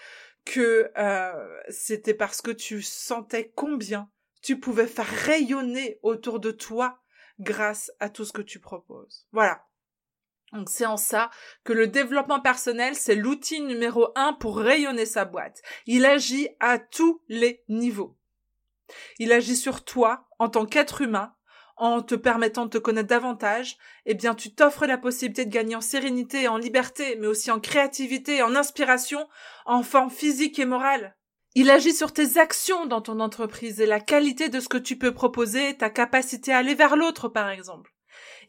que 0.46 0.92
euh, 0.98 1.60
c'était 1.70 2.14
parce 2.14 2.42
que 2.42 2.52
tu 2.52 2.84
sentais 2.84 3.52
combien 3.56 4.10
tu 4.42 4.60
pouvais 4.60 4.88
faire 4.88 5.08
rayonner 5.08 6.00
autour 6.04 6.40
de 6.40 6.52
toi 6.52 7.02
grâce 7.40 7.92
à 8.00 8.10
tout 8.10 8.26
ce 8.26 8.34
que 8.34 8.42
tu 8.42 8.60
proposes. 8.60 9.28
Voilà. 9.32 9.66
Donc 10.54 10.70
c'est 10.70 10.86
en 10.86 10.98
ça 10.98 11.30
que 11.64 11.74
le 11.74 11.88
développement 11.88 12.40
personnel, 12.40 12.96
c'est 12.96 13.16
l'outil 13.16 13.62
numéro 13.62 14.10
un 14.16 14.34
pour 14.34 14.58
rayonner 14.58 15.06
sa 15.06 15.26
boîte. 15.26 15.62
Il 15.86 16.06
agit 16.06 16.50
à 16.60 16.80
tous 16.80 17.22
les 17.28 17.64
niveaux. 17.70 18.18
Il 19.20 19.32
agit 19.32 19.56
sur 19.56 19.84
toi 19.84 20.28
en 20.40 20.50
tant 20.50 20.66
qu'être 20.66 21.02
humain, 21.02 21.34
en 21.78 22.02
te 22.02 22.16
permettant 22.16 22.66
de 22.66 22.72
te 22.72 22.78
connaître 22.78 23.08
davantage, 23.08 23.78
eh 24.06 24.14
bien 24.14 24.36
tu 24.36 24.54
t'offres 24.54 24.86
la 24.86 24.98
possibilité 24.98 25.46
de 25.46 25.52
gagner 25.52 25.76
en 25.76 25.82
sérénité 25.82 26.48
en 26.48 26.58
liberté, 26.58 27.16
mais 27.20 27.28
aussi 27.28 27.52
en 27.52 27.60
créativité, 27.60 28.44
en 28.44 28.56
inspiration, 28.56 29.28
en 29.66 29.84
forme 29.84 30.10
physique 30.10 30.60
et 30.60 30.66
morale. 30.66 31.16
Il 31.56 31.70
agit 31.70 31.94
sur 31.94 32.12
tes 32.12 32.38
actions 32.38 32.86
dans 32.86 33.02
ton 33.02 33.20
entreprise 33.20 33.80
et 33.80 33.86
la 33.86 34.00
qualité 34.00 34.50
de 34.50 34.60
ce 34.60 34.70
que 34.70 34.78
tu 34.78 34.98
peux 34.98 35.14
proposer, 35.14 35.78
ta 35.78 35.90
capacité 35.90 36.52
à 36.52 36.58
aller 36.58 36.76
vers 36.76 36.96
l'autre 36.96 37.30
par 37.30 37.50
exemple. 37.50 37.94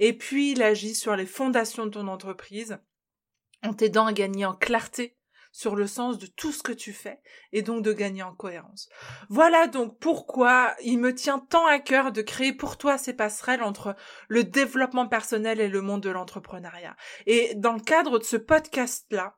Et 0.00 0.12
puis, 0.12 0.52
il 0.52 0.62
agit 0.62 0.94
sur 0.94 1.14
les 1.14 1.26
fondations 1.26 1.86
de 1.86 1.90
ton 1.90 2.08
entreprise 2.08 2.78
en 3.62 3.74
t'aidant 3.74 4.06
à 4.06 4.12
gagner 4.12 4.46
en 4.46 4.54
clarté 4.54 5.16
sur 5.52 5.76
le 5.76 5.86
sens 5.86 6.18
de 6.18 6.26
tout 6.26 6.52
ce 6.52 6.62
que 6.62 6.72
tu 6.72 6.92
fais 6.92 7.20
et 7.52 7.62
donc 7.62 7.82
de 7.82 7.92
gagner 7.92 8.22
en 8.22 8.34
cohérence. 8.34 8.88
Voilà 9.28 9.66
donc 9.66 9.98
pourquoi 9.98 10.74
il 10.82 10.98
me 10.98 11.14
tient 11.14 11.38
tant 11.38 11.66
à 11.66 11.78
cœur 11.80 12.12
de 12.12 12.22
créer 12.22 12.52
pour 12.52 12.78
toi 12.78 12.98
ces 12.98 13.12
passerelles 13.12 13.62
entre 13.62 13.96
le 14.28 14.44
développement 14.44 15.08
personnel 15.08 15.60
et 15.60 15.68
le 15.68 15.82
monde 15.82 16.02
de 16.02 16.10
l'entrepreneuriat. 16.10 16.96
Et 17.26 17.54
dans 17.56 17.72
le 17.72 17.80
cadre 17.80 18.18
de 18.18 18.24
ce 18.24 18.36
podcast-là, 18.36 19.36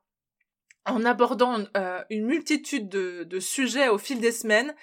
en 0.85 1.05
abordant 1.05 1.64
euh, 1.77 2.03
une 2.11 2.27
multitude 2.27 2.88
de, 2.88 3.25
de 3.25 3.40
sujets 3.40 3.88
au 3.88 3.98
fil 3.98 4.20
des 4.20 4.33
semaines, 4.33 4.75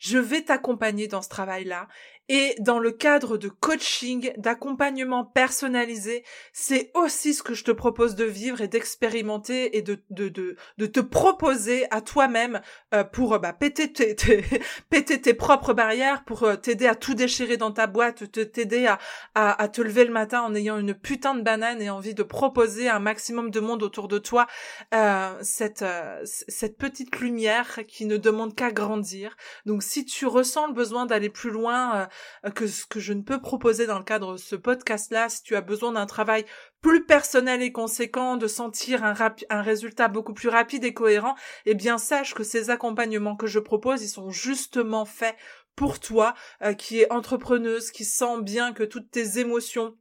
je 0.00 0.18
vais 0.18 0.42
t'accompagner 0.42 1.06
dans 1.06 1.22
ce 1.22 1.28
travail-là 1.28 1.88
et 2.28 2.54
dans 2.58 2.78
le 2.78 2.90
cadre 2.90 3.36
de 3.36 3.48
coaching, 3.48 4.32
d'accompagnement 4.36 5.24
personnalisé, 5.24 6.24
c'est 6.52 6.90
aussi 6.94 7.34
ce 7.34 7.42
que 7.42 7.54
je 7.54 7.64
te 7.64 7.70
propose 7.70 8.14
de 8.14 8.24
vivre 8.24 8.60
et 8.60 8.68
d'expérimenter 8.68 9.76
et 9.76 9.82
de, 9.82 10.02
de, 10.10 10.28
de, 10.28 10.56
de 10.78 10.86
te 10.86 11.00
proposer 11.00 11.86
à 11.90 12.00
toi-même 12.00 12.60
euh, 12.94 13.04
pour 13.04 13.38
bah, 13.38 13.52
péter, 13.52 13.92
tes, 13.92 14.16
péter 14.90 15.20
tes 15.20 15.34
propres 15.34 15.74
barrières, 15.74 16.24
pour 16.24 16.44
euh, 16.44 16.56
t'aider 16.56 16.86
à 16.86 16.94
tout 16.94 17.14
déchirer 17.14 17.56
dans 17.56 17.72
ta 17.72 17.86
boîte, 17.86 18.30
te 18.30 18.40
t'aider 18.40 18.86
à, 18.86 18.98
à, 19.34 19.62
à, 19.62 19.68
te 19.68 19.82
lever 19.82 20.04
le 20.04 20.12
matin 20.12 20.42
en 20.42 20.54
ayant 20.54 20.78
une 20.78 20.94
putain 20.94 21.34
de 21.34 21.42
banane 21.42 21.82
et 21.82 21.90
envie 21.90 22.14
de 22.14 22.22
proposer 22.22 22.88
un 22.88 23.00
maximum 23.00 23.50
de 23.50 23.60
monde 23.60 23.82
autour 23.82 24.08
de 24.08 24.18
toi 24.18 24.46
euh, 24.94 25.38
cette, 25.42 25.82
euh, 25.82 26.20
cette 26.24 26.76
petite 26.78 27.20
lumière 27.20 27.80
qui 27.86 28.06
ne 28.06 28.16
demande 28.16 28.54
qu'à 28.54 28.70
grandir. 28.70 29.36
Donc 29.66 29.82
si 29.82 30.04
tu 30.04 30.26
ressens 30.26 30.68
le 30.68 30.72
besoin 30.72 31.06
d'aller 31.06 31.30
plus 31.30 31.50
loin, 31.50 31.96
euh, 31.96 32.06
que 32.54 32.66
ce 32.66 32.86
que 32.86 33.00
je 33.00 33.12
ne 33.12 33.22
peux 33.22 33.40
proposer 33.40 33.86
dans 33.86 33.98
le 33.98 34.04
cadre 34.04 34.32
de 34.32 34.38
ce 34.38 34.56
podcast-là, 34.56 35.28
si 35.28 35.42
tu 35.42 35.56
as 35.56 35.60
besoin 35.60 35.92
d'un 35.92 36.06
travail 36.06 36.44
plus 36.80 37.04
personnel 37.04 37.62
et 37.62 37.72
conséquent, 37.72 38.36
de 38.36 38.46
sentir 38.46 39.04
un, 39.04 39.14
un 39.50 39.62
résultat 39.62 40.08
beaucoup 40.08 40.34
plus 40.34 40.48
rapide 40.48 40.84
et 40.84 40.94
cohérent, 40.94 41.34
eh 41.66 41.74
bien 41.74 41.98
sache 41.98 42.34
que 42.34 42.44
ces 42.44 42.70
accompagnements 42.70 43.36
que 43.36 43.46
je 43.46 43.58
propose, 43.58 44.02
ils 44.02 44.08
sont 44.08 44.30
justement 44.30 45.04
faits 45.04 45.36
pour 45.76 45.98
toi, 45.98 46.34
euh, 46.62 46.74
qui 46.74 47.00
est 47.00 47.10
entrepreneuse, 47.10 47.90
qui 47.90 48.04
sent 48.04 48.42
bien 48.42 48.72
que 48.72 48.84
toutes 48.84 49.10
tes 49.10 49.38
émotions 49.38 49.96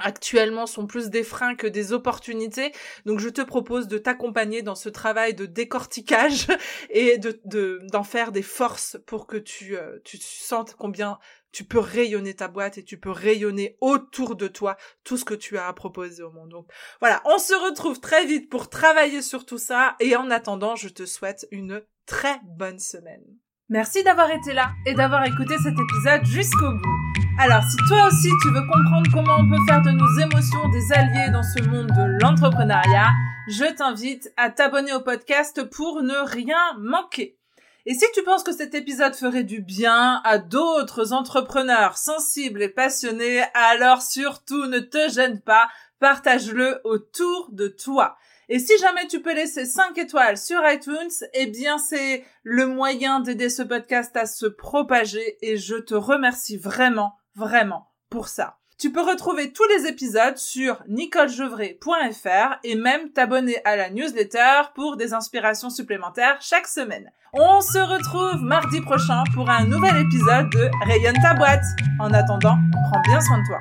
actuellement 0.00 0.66
sont 0.66 0.86
plus 0.86 1.10
des 1.10 1.24
freins 1.24 1.54
que 1.54 1.66
des 1.66 1.92
opportunités. 1.92 2.72
Donc 3.06 3.20
je 3.20 3.28
te 3.28 3.40
propose 3.40 3.88
de 3.88 3.98
t'accompagner 3.98 4.62
dans 4.62 4.74
ce 4.74 4.88
travail 4.88 5.34
de 5.34 5.46
décortiquage 5.46 6.46
et 6.90 7.18
de 7.18 7.40
d'en 7.90 8.04
faire 8.04 8.32
des 8.32 8.42
forces 8.42 8.96
pour 9.06 9.26
que 9.26 9.36
tu 9.36 9.76
euh, 9.76 9.98
tu 10.04 10.18
sentes 10.18 10.74
combien 10.78 11.18
tu 11.52 11.64
peux 11.64 11.78
rayonner 11.78 12.34
ta 12.34 12.48
boîte 12.48 12.78
et 12.78 12.84
tu 12.84 12.98
peux 12.98 13.10
rayonner 13.10 13.76
autour 13.80 14.36
de 14.36 14.48
toi 14.48 14.76
tout 15.04 15.16
ce 15.16 15.24
que 15.24 15.34
tu 15.34 15.56
as 15.56 15.66
à 15.66 15.72
proposer 15.72 16.22
au 16.22 16.30
monde. 16.30 16.50
Donc 16.50 16.70
voilà, 17.00 17.22
on 17.24 17.38
se 17.38 17.54
retrouve 17.54 18.00
très 18.00 18.26
vite 18.26 18.50
pour 18.50 18.68
travailler 18.68 19.22
sur 19.22 19.46
tout 19.46 19.58
ça 19.58 19.96
et 20.00 20.16
en 20.16 20.30
attendant, 20.30 20.76
je 20.76 20.88
te 20.88 21.06
souhaite 21.06 21.46
une 21.50 21.82
très 22.06 22.38
bonne 22.44 22.78
semaine. 22.78 23.24
Merci 23.70 24.02
d'avoir 24.02 24.30
été 24.30 24.54
là 24.54 24.70
et 24.86 24.94
d'avoir 24.94 25.26
écouté 25.26 25.54
cet 25.62 25.74
épisode 25.78 26.24
jusqu'au 26.24 26.72
bout. 26.72 26.98
Alors, 27.38 27.62
si 27.64 27.76
toi 27.86 28.06
aussi 28.06 28.30
tu 28.40 28.48
veux 28.48 28.62
comprendre 28.62 29.10
comment 29.12 29.36
on 29.40 29.50
peut 29.50 29.62
faire 29.68 29.82
de 29.82 29.90
nos 29.90 30.18
émotions 30.18 30.68
des 30.70 30.90
alliés 30.94 31.30
dans 31.30 31.42
ce 31.42 31.62
monde 31.64 31.88
de 31.88 32.22
l'entrepreneuriat, 32.22 33.10
je 33.46 33.70
t'invite 33.74 34.32
à 34.38 34.48
t'abonner 34.48 34.94
au 34.94 35.00
podcast 35.00 35.64
pour 35.64 36.02
ne 36.02 36.16
rien 36.16 36.78
manquer. 36.78 37.36
Et 37.84 37.92
si 37.92 38.06
tu 38.14 38.22
penses 38.22 38.42
que 38.42 38.56
cet 38.56 38.74
épisode 38.74 39.14
ferait 39.14 39.44
du 39.44 39.60
bien 39.60 40.22
à 40.24 40.38
d'autres 40.38 41.12
entrepreneurs 41.12 41.98
sensibles 41.98 42.62
et 42.62 42.70
passionnés, 42.70 43.42
alors 43.52 44.00
surtout 44.00 44.64
ne 44.64 44.78
te 44.78 45.10
gêne 45.10 45.42
pas, 45.42 45.68
partage-le 46.00 46.80
autour 46.84 47.50
de 47.52 47.68
toi. 47.68 48.16
Et 48.50 48.58
si 48.58 48.76
jamais 48.78 49.06
tu 49.06 49.20
peux 49.20 49.34
laisser 49.34 49.66
5 49.66 49.96
étoiles 49.98 50.38
sur 50.38 50.60
iTunes, 50.64 51.10
eh 51.34 51.46
bien 51.46 51.76
c'est 51.76 52.24
le 52.42 52.66
moyen 52.66 53.20
d'aider 53.20 53.50
ce 53.50 53.62
podcast 53.62 54.16
à 54.16 54.24
se 54.24 54.46
propager 54.46 55.36
et 55.42 55.58
je 55.58 55.76
te 55.76 55.94
remercie 55.94 56.56
vraiment, 56.56 57.14
vraiment 57.34 57.90
pour 58.08 58.28
ça. 58.28 58.58
Tu 58.78 58.92
peux 58.92 59.02
retrouver 59.02 59.52
tous 59.52 59.66
les 59.76 59.88
épisodes 59.88 60.38
sur 60.38 60.82
nicolejevray.fr 60.88 62.58
et 62.62 62.76
même 62.76 63.10
t'abonner 63.10 63.56
à 63.64 63.74
la 63.74 63.90
newsletter 63.90 64.70
pour 64.74 64.96
des 64.96 65.14
inspirations 65.14 65.68
supplémentaires 65.68 66.38
chaque 66.40 66.68
semaine. 66.68 67.10
On 67.34 67.60
se 67.60 67.78
retrouve 67.78 68.40
mardi 68.40 68.80
prochain 68.80 69.24
pour 69.34 69.50
un 69.50 69.64
nouvel 69.64 69.96
épisode 69.96 70.48
de 70.50 70.70
Rayonne 70.86 71.20
ta 71.20 71.34
boîte. 71.34 71.64
En 72.00 72.14
attendant, 72.14 72.56
prends 72.90 73.02
bien 73.02 73.20
soin 73.20 73.38
de 73.38 73.46
toi. 73.48 73.58